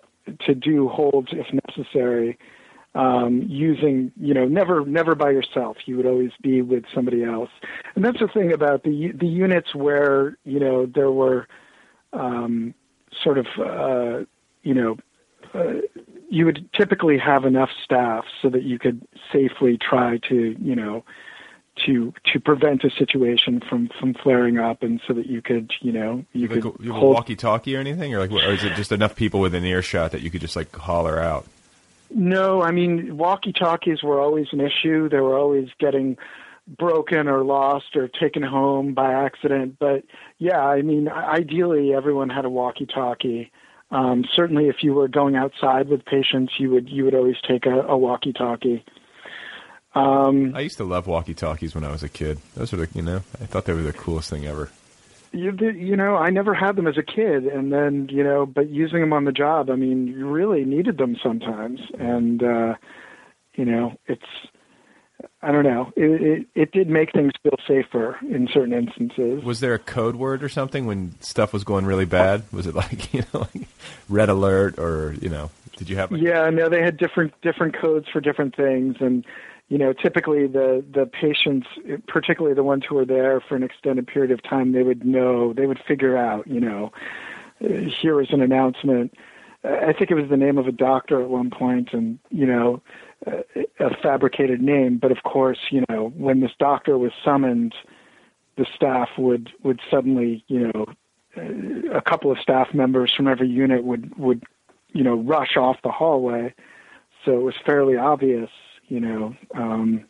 [0.46, 2.38] to do holds if necessary,
[2.94, 5.76] um, using you know never never by yourself.
[5.86, 7.50] You would always be with somebody else,
[7.94, 11.48] and that's the thing about the the units where you know there were
[12.12, 12.74] um,
[13.22, 14.24] sort of uh,
[14.62, 14.96] you know.
[15.52, 15.80] Uh,
[16.30, 21.04] you would typically have enough staff so that you could safely try to, you know,
[21.86, 25.92] to to prevent a situation from from flaring up, and so that you could you
[25.92, 27.14] know you, you could like a, you hold...
[27.14, 30.30] walkie-talkie or anything, or like, or is it just enough people within earshot that you
[30.30, 31.46] could just like holler out?
[32.10, 35.08] No, I mean walkie-talkies were always an issue.
[35.08, 36.16] They were always getting
[36.66, 39.76] broken or lost or taken home by accident.
[39.78, 40.04] But
[40.38, 43.50] yeah, I mean, ideally everyone had a walkie-talkie.
[43.90, 47.66] Um, certainly, if you were going outside with patients, you would you would always take
[47.66, 48.84] a, a walkie-talkie.
[49.94, 52.38] Um, I used to love walkie talkies when I was a kid.
[52.56, 54.70] Those were the, you know, I thought they were the coolest thing ever.
[55.34, 58.70] You, you know, I never had them as a kid, and then you know, but
[58.70, 62.74] using them on the job, I mean, you really needed them sometimes, and uh,
[63.54, 64.22] you know, it's,
[65.42, 69.42] I don't know, it, it it did make things feel safer in certain instances.
[69.42, 72.44] Was there a code word or something when stuff was going really bad?
[72.52, 73.68] Was it like you know, like
[74.08, 76.12] red alert or you know, did you have?
[76.12, 79.24] Like, yeah, no, they had different different codes for different things, and
[79.74, 81.66] you know, typically the the patients,
[82.06, 85.52] particularly the ones who are there for an extended period of time, they would know,
[85.52, 86.92] they would figure out, you know,
[87.58, 89.12] here is an announcement.
[89.64, 92.82] I think it was the name of a doctor at one point, and you know,
[93.26, 94.98] a fabricated name.
[94.98, 97.74] But of course, you know, when this doctor was summoned,
[98.56, 100.86] the staff would would suddenly, you know,
[101.92, 104.44] a couple of staff members from every unit would would,
[104.92, 106.54] you know, rush off the hallway.
[107.24, 108.50] So it was fairly obvious
[108.88, 110.04] you know, um,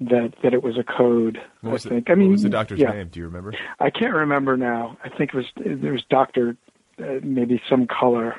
[0.00, 1.38] that that it was a code.
[1.60, 2.06] What I think.
[2.06, 2.90] The, I mean, what was the doctor's yeah.
[2.90, 3.08] name?
[3.08, 3.54] Do you remember?
[3.80, 4.96] I can't remember now.
[5.04, 6.56] I think it was there was Doctor,
[6.98, 8.36] uh, maybe some color,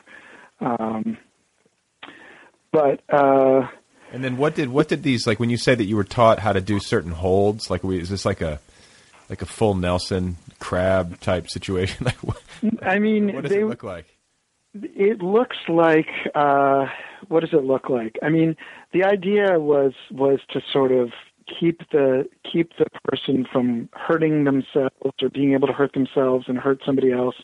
[0.59, 1.17] um,
[2.71, 3.01] but.
[3.09, 3.67] Uh,
[4.11, 6.39] and then what did what did these like when you said that you were taught
[6.39, 7.69] how to do certain holds?
[7.69, 8.59] Like, is this like a
[9.29, 12.05] like a full Nelson crab type situation?
[12.05, 12.41] like, what,
[12.81, 14.05] I mean, what does they, it look like?
[14.73, 16.85] It looks like uh,
[17.29, 18.17] what does it look like?
[18.21, 18.55] I mean,
[18.93, 21.11] the idea was was to sort of
[21.47, 26.57] keep the keep the person from hurting themselves or being able to hurt themselves and
[26.57, 27.35] hurt somebody else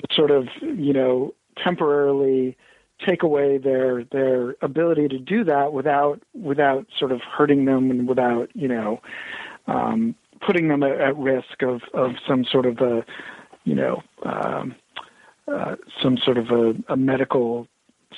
[0.00, 2.56] to sort of you know temporarily
[3.04, 8.08] take away their their ability to do that without without sort of hurting them and
[8.08, 9.00] without you know
[9.66, 10.14] um,
[10.46, 13.04] putting them at, at risk of of some sort of a
[13.64, 14.74] you know um,
[15.48, 17.68] uh, some sort of a, a medical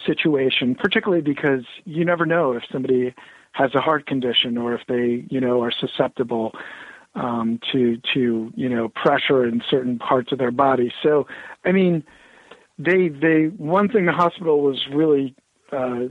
[0.04, 3.14] situation, particularly because you never know if somebody
[3.52, 6.52] has a heart condition or if they, you know, are susceptible
[7.14, 10.92] um, to to you know pressure in certain parts of their body.
[11.02, 11.26] So,
[11.64, 12.04] I mean,
[12.78, 15.34] they they one thing the hospital was really
[15.72, 16.08] uh,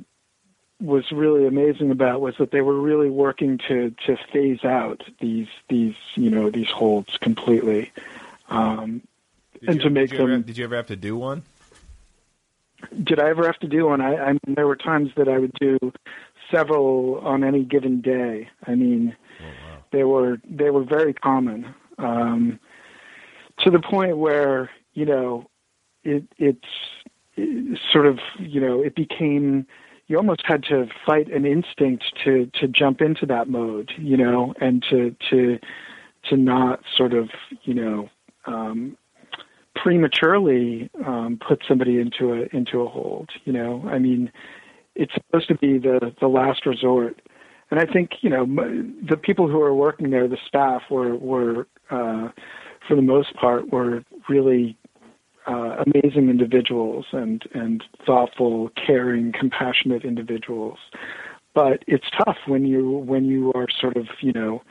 [0.81, 5.47] was really amazing about was that they were really working to to phase out these
[5.69, 7.91] these you know these holds completely.
[8.49, 9.01] Um,
[9.59, 10.31] did and you, to make did them.
[10.31, 11.43] Ever, did you ever have to do one?
[13.03, 14.01] Did I ever have to do one?
[14.01, 15.77] I, I mean, there were times that I would do
[16.53, 18.49] several on any given day.
[18.67, 19.15] I mean,
[19.91, 22.59] they were they were very common um,
[23.59, 25.49] to the point where you know
[26.03, 26.59] it it's
[27.35, 29.65] it sort of you know it became
[30.07, 34.53] you almost had to fight an instinct to to jump into that mode, you know,
[34.61, 35.59] and to to
[36.29, 37.29] to not sort of
[37.63, 38.09] you know
[38.45, 38.97] um,
[39.75, 43.29] prematurely um, put somebody into a into a hold.
[43.43, 44.31] You know, I mean,
[44.95, 47.21] it's supposed to be the the last resort,
[47.71, 51.67] and I think you know the people who are working there, the staff were were
[51.91, 52.29] uh,
[52.87, 54.77] for the most part were really
[55.47, 60.79] uh, amazing individuals and and thoughtful, caring, compassionate individuals.
[61.53, 64.61] But it's tough when you when you are sort of you know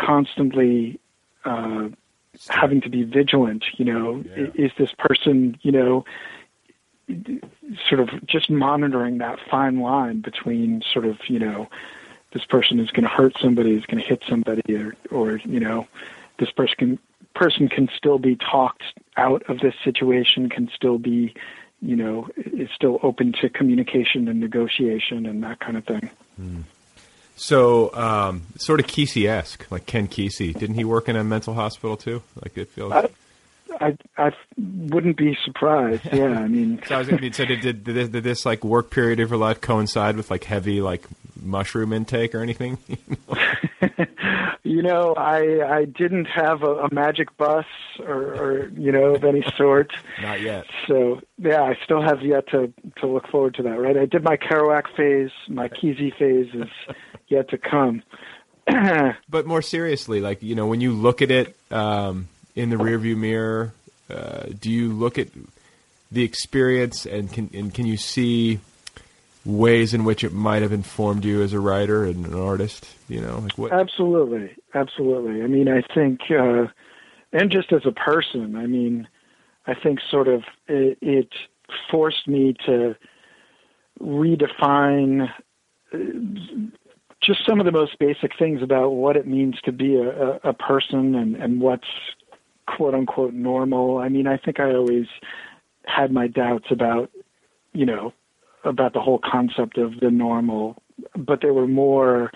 [0.00, 0.98] constantly
[1.44, 1.88] uh,
[2.48, 3.64] having to be vigilant.
[3.76, 4.46] You know, Yeah.
[4.54, 6.04] Is this person you know
[7.88, 11.68] sort of just monitoring that fine line between sort of you know
[12.32, 15.60] this person is going to hurt somebody, is going to hit somebody, or or you
[15.60, 15.86] know
[16.38, 16.98] this person can
[17.34, 18.82] person can still be talked
[19.16, 21.34] out of this situation, can still be,
[21.80, 26.10] you know, is still open to communication and negotiation and that kind of thing.
[26.36, 26.60] Hmm.
[27.38, 30.58] So, um, sort of Kesey-esque, like Ken Kesey.
[30.58, 32.22] Didn't he work in a mental hospital too?
[32.42, 32.92] Like it feels.
[32.92, 33.08] I,
[33.80, 36.02] I I wouldn't be surprised.
[36.12, 38.90] Yeah, I mean, so I was, I mean, so did, did, did this like work
[38.90, 41.04] period of your life coincide with like heavy like
[41.40, 42.78] mushroom intake or anything?
[44.64, 47.66] you know, I I didn't have a, a magic bus
[48.00, 49.92] or, or you know of any sort.
[50.22, 50.66] Not yet.
[50.86, 53.80] So yeah, I still have yet to to look forward to that.
[53.80, 55.30] Right, I did my Kerouac phase.
[55.48, 56.96] My Kesey phase is
[57.28, 58.02] yet to come.
[59.30, 63.16] But more seriously, like you know, when you look at it um, in the rearview
[63.16, 63.72] mirror,
[64.10, 65.28] uh, do you look at
[66.10, 68.58] the experience and can and can you see
[69.44, 72.86] ways in which it might have informed you as a writer and an artist?
[73.08, 73.72] You know, like what?
[73.72, 75.42] Absolutely, absolutely.
[75.42, 76.66] I mean, I think, uh,
[77.32, 79.06] and just as a person, I mean,
[79.66, 81.32] I think sort of it, it
[81.90, 82.96] forced me to
[84.00, 85.32] redefine
[85.94, 85.98] uh,
[87.22, 90.52] just some of the most basic things about what it means to be a, a,
[90.52, 91.88] person and, and what's
[92.76, 93.98] quote unquote normal.
[93.98, 95.06] I mean, I think I always
[95.86, 97.10] had my doubts about,
[97.72, 98.12] you know,
[98.64, 100.82] about the whole concept of the normal,
[101.16, 102.30] but there were more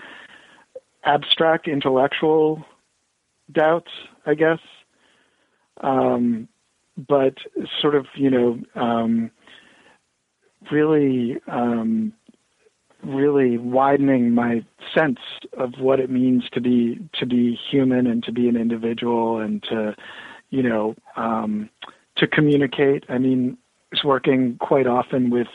[1.03, 2.65] abstract intellectual
[3.51, 3.91] doubts,
[4.25, 4.59] I guess.
[5.81, 6.47] Um,
[6.97, 7.37] but
[7.81, 9.31] sort of, you know, um,
[10.71, 12.13] really, um,
[13.03, 14.63] really widening my
[14.95, 15.19] sense
[15.57, 19.61] of what it means to be to be human and to be an individual and
[19.63, 19.95] to,
[20.53, 21.67] you know, um,
[22.15, 23.03] to communicate.
[23.09, 23.57] I mean,
[23.91, 25.47] I was working quite often with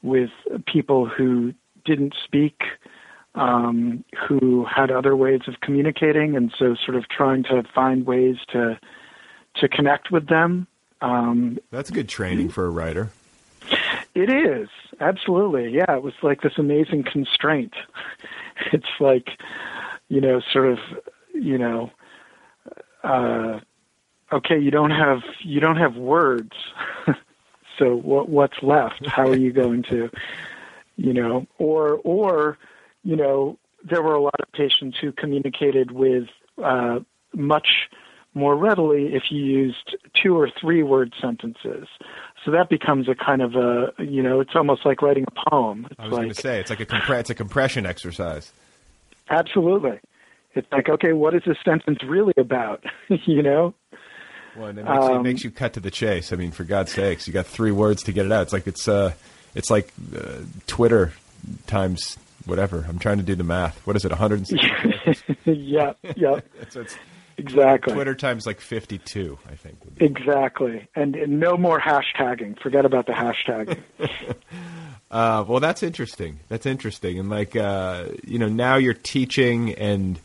[0.00, 0.30] with
[0.64, 1.52] people who
[1.84, 2.62] didn't speak
[3.34, 8.36] um, who had other ways of communicating, and so sort of trying to find ways
[8.52, 8.78] to
[9.56, 10.68] to connect with them.
[11.00, 13.10] Um, That's good training for a writer.
[14.14, 14.68] it is
[15.00, 15.96] absolutely, yeah.
[15.96, 17.74] It was like this amazing constraint.
[18.72, 19.28] It's like,
[20.08, 20.78] you know, sort of,
[21.32, 21.92] you know,
[23.04, 23.60] uh,
[24.32, 26.52] okay, you don't have you don't have words,
[27.78, 29.06] so what what's left?
[29.06, 30.10] How are you going to,
[30.96, 32.58] you know, or or
[33.04, 33.58] you know,
[33.88, 36.24] there were a lot of patients who communicated with
[36.62, 37.00] uh,
[37.34, 37.68] much
[38.34, 41.88] more readily if you used two or three word sentences.
[42.44, 45.86] So that becomes a kind of a, you know, it's almost like writing a poem.
[45.90, 48.52] It's I was going to say it's like a compre- it's a compression exercise.
[49.30, 50.00] absolutely.
[50.54, 52.84] It's like, okay, what is this sentence really about?
[53.08, 53.74] you know?
[54.58, 56.32] Well, and it makes, it Um, makes you cut to the chase.
[56.32, 58.42] I mean, for God's sakes, you got three words to get it out.
[58.42, 59.12] It's like it's uh,
[59.54, 61.12] it's like uh, Twitter
[61.66, 62.84] times whatever.
[62.88, 63.78] I'm trying to do the math.
[63.86, 64.10] What is it?
[64.10, 65.36] 160.
[65.44, 66.40] yeah, yeah,
[66.70, 66.96] so it's
[67.36, 67.92] exactly.
[67.94, 69.38] Twitter times like 52.
[69.50, 69.78] I think.
[69.98, 70.88] Exactly.
[70.96, 72.60] And, and no more hashtagging.
[72.60, 73.80] Forget about the hashtagging.
[75.10, 76.38] Uh, well, that's interesting.
[76.48, 77.18] That's interesting.
[77.18, 80.20] And like, uh, you know, now you're teaching and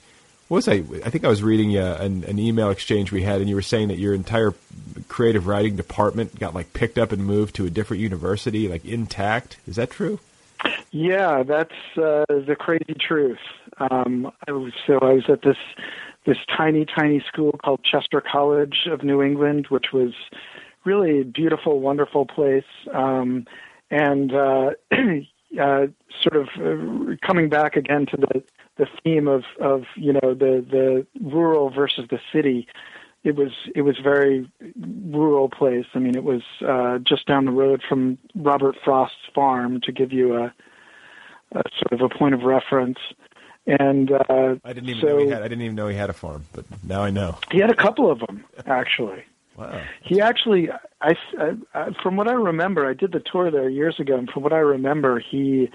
[0.48, 0.84] what was I?
[1.06, 3.61] I think I was reading uh, an, an email exchange we had, and you were
[3.61, 4.53] saying that your entire
[5.07, 9.57] creative writing department got like picked up and moved to a different university, like intact.
[9.68, 10.20] Is that true?
[10.91, 13.40] Yeah, that's uh, the crazy truth.
[13.80, 15.57] Um, I was, so I was at this
[16.26, 20.14] this tiny, tiny school called Chester College of New England, which was
[20.86, 22.64] really a beautiful, wonderful place.
[22.94, 23.45] Um,
[23.91, 24.72] and uh,
[25.61, 25.88] uh,
[26.22, 28.44] sort of uh, coming back again to the
[28.78, 32.68] the theme of of you know the the rural versus the city.
[33.24, 35.86] it was it was very rural place.
[35.94, 40.12] I mean, it was uh, just down the road from Robert Frost's farm to give
[40.12, 40.54] you a,
[41.54, 42.98] a sort of a point of reference.
[43.66, 45.41] And uh, I didn't even so know he had.
[45.41, 47.38] I didn't even know he had a farm, but now I know.
[47.50, 49.24] he had a couple of them actually.
[49.56, 49.84] Wow.
[50.02, 50.70] He actually,
[51.00, 51.14] I,
[51.76, 54.52] I, from what I remember, I did the tour there years ago, and from what
[54.52, 55.70] I remember, he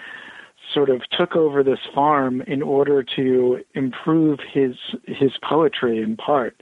[0.74, 4.74] sort of took over this farm in order to improve his
[5.06, 6.60] his poetry in part,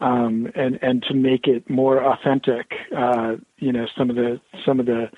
[0.00, 2.72] um, and and to make it more authentic.
[2.96, 5.08] Uh, you know, some of the some of the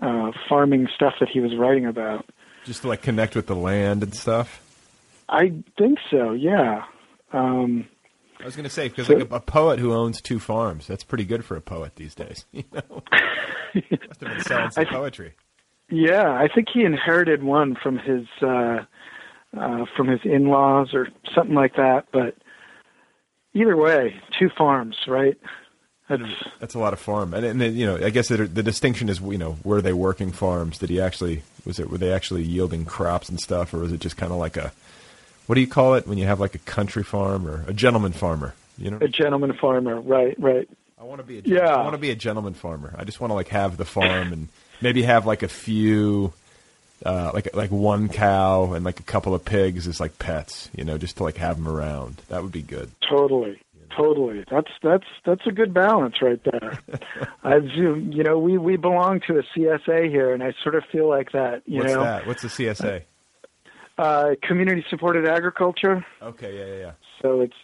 [0.00, 2.24] uh, farming stuff that he was writing about.
[2.64, 4.60] Just to like connect with the land and stuff.
[5.28, 6.32] I think so.
[6.32, 6.84] Yeah.
[7.32, 7.86] Um,
[8.40, 10.86] I was going to say because So- like a, a poet who owns two farms,
[10.86, 12.44] that's pretty good for a poet these days.
[12.52, 13.02] You know,
[14.08, 15.34] must have been selling some I- poetry.
[15.92, 18.84] Yeah, I think he inherited one from his uh,
[19.54, 22.06] uh, from his in-laws or something like that.
[22.10, 22.34] But
[23.52, 25.36] either way, two farms, right?
[26.08, 26.22] That's
[26.60, 29.10] That's a lot of farm, and, and then, you know, I guess the, the distinction
[29.10, 30.78] is, you know, were they working farms?
[30.78, 34.00] Did he actually was it were they actually yielding crops and stuff, or was it
[34.00, 34.72] just kind of like a
[35.46, 38.12] what do you call it when you have like a country farm or a gentleman
[38.12, 38.54] farmer?
[38.78, 40.34] You know, a gentleman farmer, right?
[40.38, 40.68] Right.
[40.98, 41.74] I want to be a Yeah.
[41.74, 42.94] I want to be a gentleman farmer.
[42.96, 44.48] I just want to like have the farm and
[44.82, 46.32] maybe have like a few,
[47.04, 50.68] uh, like like one cow and like a couple of pigs as like pets.
[50.76, 52.22] You know, just to like have them around.
[52.28, 52.90] That would be good.
[53.08, 53.60] Totally.
[53.96, 54.44] Totally.
[54.50, 56.78] That's that's that's a good balance right there.
[57.44, 61.08] I've you know we we belong to a CSA here, and I sort of feel
[61.08, 61.62] like that.
[61.66, 61.82] You know.
[61.82, 62.26] What's know, that?
[62.26, 63.02] What's the CSA?
[63.98, 66.04] uh, community supported agriculture.
[66.20, 66.92] Okay, yeah, yeah, yeah.
[67.20, 67.56] So it's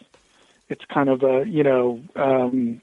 [0.69, 2.81] it's kind of a you know um,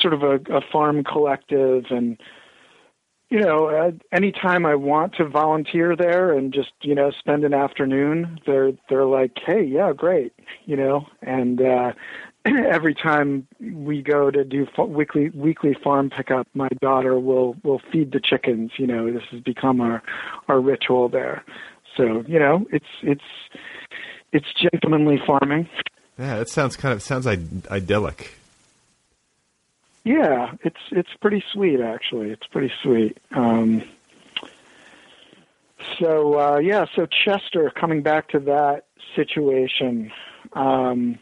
[0.00, 2.18] sort of a, a farm collective, and
[3.30, 7.54] you know uh, anytime I want to volunteer there and just you know spend an
[7.54, 10.32] afternoon, they're they're like, hey, yeah, great,
[10.64, 11.92] you know, and uh,
[12.44, 18.12] every time we go to do weekly weekly farm pickup, my daughter will will feed
[18.12, 18.72] the chickens.
[18.76, 20.02] You know, this has become our
[20.48, 21.44] our ritual there.
[21.96, 23.24] So you know, it's it's
[24.32, 25.68] it's gentlemanly farming.
[26.18, 28.38] Yeah, that sounds kind of sounds Id- idyllic.
[30.06, 32.30] Yeah, it's it's pretty sweet actually.
[32.30, 33.18] It's pretty sweet.
[33.32, 33.82] Um,
[35.98, 38.84] so uh, yeah, so Chester, coming back to that
[39.16, 40.12] situation,
[40.52, 41.18] um,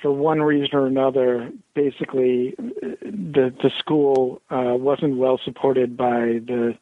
[0.00, 6.78] for one reason or another, basically the the school uh, wasn't well supported by the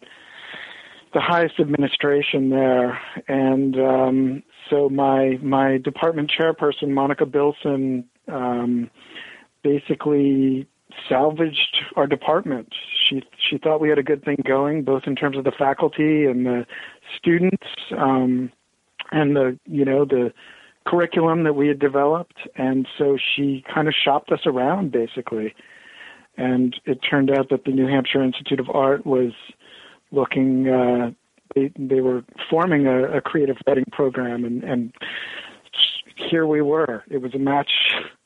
[1.15, 8.91] the highest administration there, and um, so my my department chairperson Monica Bilson um,
[9.63, 10.69] basically
[11.09, 12.69] salvaged our department.
[13.09, 16.25] She she thought we had a good thing going, both in terms of the faculty
[16.25, 16.67] and the
[17.17, 17.67] students,
[17.97, 18.51] um,
[19.13, 20.33] and the you know the
[20.87, 25.55] curriculum that we had developed, and so she kind of shopped us around basically.
[26.37, 29.33] And it turned out that the New Hampshire Institute of Art was
[30.11, 30.69] looking.
[30.69, 31.11] Uh,
[31.55, 34.93] they they were forming a, a creative writing program, and and
[36.17, 37.03] here we were.
[37.11, 37.71] It was a match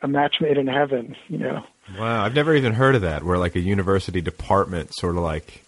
[0.03, 1.17] a match made in heaven.
[1.29, 1.65] You know.
[1.99, 3.25] Wow, I've never even heard of that.
[3.25, 5.65] Where like a university department sort of like,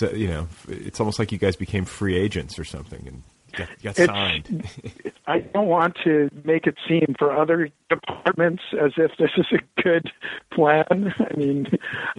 [0.00, 3.22] you know, it's almost like you guys became free agents or something and
[3.52, 4.68] got, got signed.
[5.26, 9.82] I don't want to make it seem for other departments as if this is a
[9.82, 10.10] good
[10.52, 11.14] plan.
[11.18, 11.66] I mean,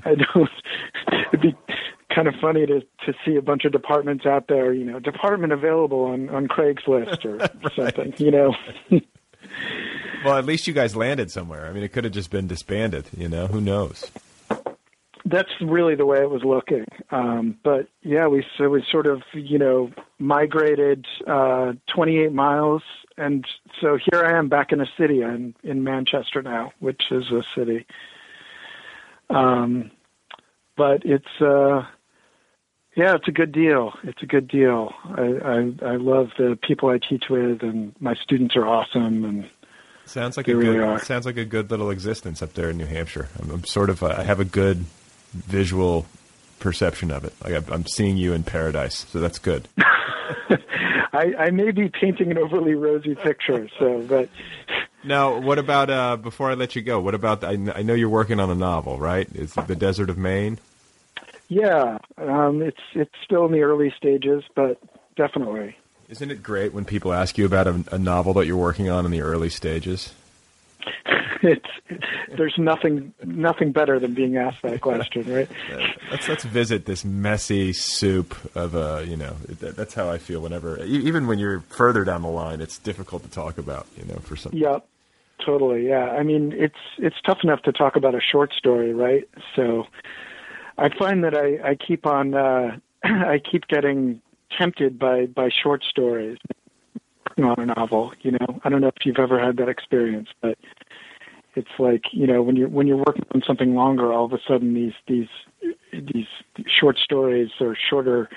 [0.05, 0.49] I don't.
[1.33, 1.55] It'd be
[2.13, 5.53] kind of funny to to see a bunch of departments out there, you know, department
[5.53, 7.39] available on on Craigslist or
[7.75, 8.55] something, you know.
[10.25, 11.67] well, at least you guys landed somewhere.
[11.67, 13.05] I mean, it could have just been disbanded.
[13.15, 14.09] You know, who knows?
[15.25, 16.85] That's really the way it was looking.
[17.09, 22.83] Um, but yeah, we so we sort of you know migrated uh, 28 miles,
[23.17, 23.45] and
[23.81, 25.23] so here I am back in a city.
[25.23, 27.85] I'm in Manchester now, which is a city.
[29.29, 29.91] Um,
[30.75, 31.83] but it's uh,
[32.95, 33.93] yeah, it's a good deal.
[34.03, 34.93] It's a good deal.
[35.05, 39.25] I, I I love the people I teach with, and my students are awesome.
[39.25, 39.49] And
[40.05, 40.83] Sounds like a really good.
[40.83, 40.99] are.
[40.99, 43.29] Sounds like a good little existence up there in New Hampshire.
[43.41, 44.03] I'm, I'm sort of.
[44.03, 44.85] Uh, I have a good
[45.31, 46.05] visual
[46.59, 47.33] perception of it.
[47.43, 49.67] Like I'm, I'm seeing you in paradise, so that's good.
[51.15, 53.69] I, I may be painting an overly rosy picture.
[53.79, 54.29] So, but
[55.03, 56.99] Now, what about uh, before I let you go?
[56.99, 59.27] What about I, I know you're working on a novel, right?
[59.35, 60.59] Is it the Desert of Maine?
[61.49, 64.79] Yeah, um, it's it's still in the early stages, but
[65.15, 65.75] definitely.
[66.09, 69.05] Isn't it great when people ask you about a, a novel that you're working on
[69.05, 70.13] in the early stages?
[71.45, 71.67] It's
[72.37, 75.49] there's nothing nothing better than being asked that question, right?
[76.09, 80.39] Let's let's visit this messy soup of a you know that, that's how I feel
[80.39, 84.19] whenever even when you're further down the line, it's difficult to talk about you know
[84.19, 84.53] for some.
[84.53, 84.87] Yep.
[85.45, 85.85] totally.
[85.87, 89.27] Yeah, I mean, it's it's tough enough to talk about a short story, right?
[89.57, 89.87] So,
[90.77, 94.21] I find that I I keep on uh, I keep getting
[94.57, 96.37] tempted by by short stories
[97.37, 98.13] on a novel.
[98.21, 100.57] You know, I don't know if you've ever had that experience, but
[101.55, 104.39] it's like you know when you're when you're working on something longer, all of a
[104.47, 105.27] sudden these these
[105.91, 106.27] these
[106.67, 108.29] short stories or shorter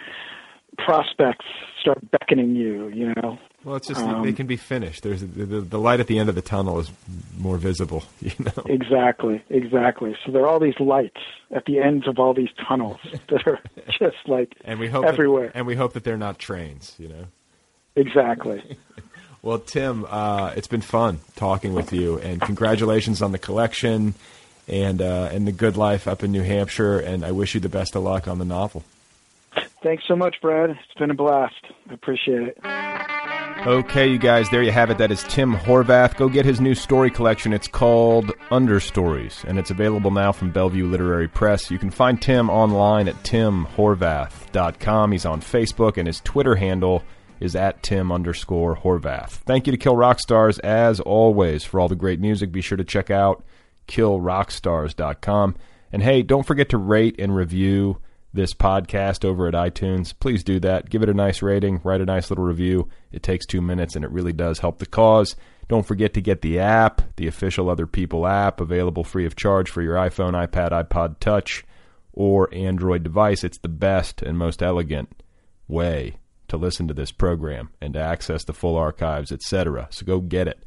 [0.79, 1.47] prospects
[1.81, 2.89] start beckoning you.
[2.89, 3.39] You know.
[3.67, 5.03] Well, it's just um, they can be finished.
[5.03, 6.89] There's the, the, the light at the end of the tunnel is
[7.37, 8.05] more visible.
[8.21, 8.65] You know.
[8.67, 10.17] Exactly, exactly.
[10.25, 11.21] So there are all these lights
[11.51, 12.99] at the ends of all these tunnels
[13.29, 13.61] that are
[13.99, 15.49] just like and we hope everywhere.
[15.49, 16.95] That, and we hope that they're not trains.
[16.99, 17.25] You know.
[17.97, 18.79] Exactly.
[19.43, 24.15] well, Tim, uh, it's been fun talking with you, and congratulations on the collection
[24.69, 27.01] and uh, and the good life up in New Hampshire.
[27.01, 28.85] And I wish you the best of luck on the novel.
[29.83, 30.71] Thanks so much, Brad.
[30.71, 31.65] It's been a blast.
[31.91, 32.59] I appreciate it.
[33.67, 34.99] Okay, you guys, there you have it.
[34.99, 36.17] That is Tim Horvath.
[36.17, 37.53] Go get his new story collection.
[37.53, 41.69] It's called Understories, and it's available now from Bellevue Literary Press.
[41.69, 45.11] You can find Tim online at timhorvath.com.
[45.11, 47.03] He's on Facebook, and his Twitter handle
[47.41, 49.31] is at Tim underscore Horvath.
[49.31, 52.53] Thank you to Kill Rock Stars, as always, for all the great music.
[52.53, 53.45] Be sure to check out
[53.89, 55.57] killrockstars.com.
[55.91, 57.99] And hey, don't forget to rate and review
[58.37, 60.89] this podcast over at iTunes, please do that.
[60.89, 62.89] Give it a nice rating, write a nice little review.
[63.11, 65.35] It takes two minutes and it really does help the cause.
[65.69, 69.69] Don't forget to get the app, the official Other People app, available free of charge
[69.69, 71.65] for your iPhone, iPad, iPod Touch,
[72.13, 73.43] or Android device.
[73.43, 75.23] It's the best and most elegant
[75.67, 76.19] way
[76.49, 79.89] to listen to this program and to access the full archives, etc.
[79.91, 80.63] So go get it.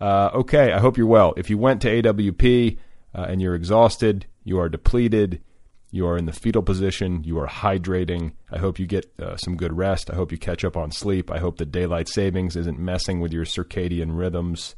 [0.00, 1.34] Uh, okay, I hope you're well.
[1.36, 2.76] If you went to AWP
[3.14, 5.42] uh, and you're exhausted, you are depleted,
[5.90, 7.24] you are in the fetal position.
[7.24, 8.32] You are hydrating.
[8.50, 10.10] I hope you get uh, some good rest.
[10.10, 11.30] I hope you catch up on sleep.
[11.30, 14.74] I hope that daylight savings isn't messing with your circadian rhythms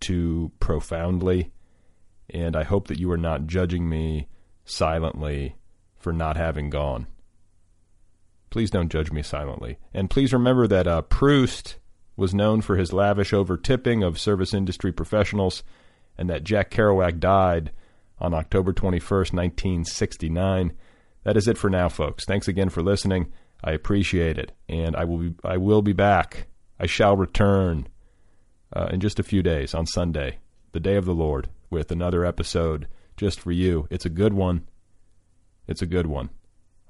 [0.00, 1.52] too profoundly.
[2.30, 4.28] And I hope that you are not judging me
[4.64, 5.56] silently
[5.96, 7.06] for not having gone.
[8.50, 9.78] Please don't judge me silently.
[9.94, 11.76] And please remember that uh, Proust
[12.16, 15.62] was known for his lavish over tipping of service industry professionals,
[16.16, 17.70] and that Jack Kerouac died
[18.20, 20.72] on October 21st, 1969.
[21.24, 22.24] That is it for now, folks.
[22.24, 23.32] Thanks again for listening.
[23.62, 26.46] I appreciate it, and I will be I will be back.
[26.78, 27.88] I shall return
[28.72, 30.38] uh, in just a few days on Sunday,
[30.72, 32.86] the day of the Lord, with another episode
[33.16, 33.88] just for you.
[33.90, 34.68] It's a good one.
[35.66, 36.30] It's a good one.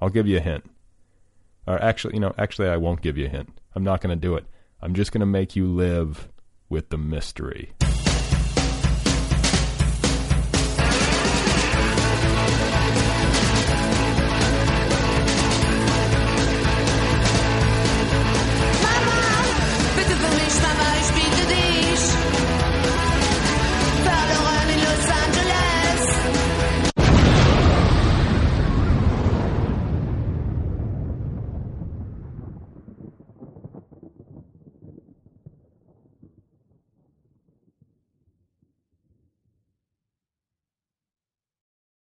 [0.00, 0.70] I'll give you a hint.
[1.66, 3.58] Or actually, you know, actually, I won't give you a hint.
[3.74, 4.44] I'm not going to do it.
[4.80, 6.28] I'm just going to make you live
[6.68, 7.72] with the mystery.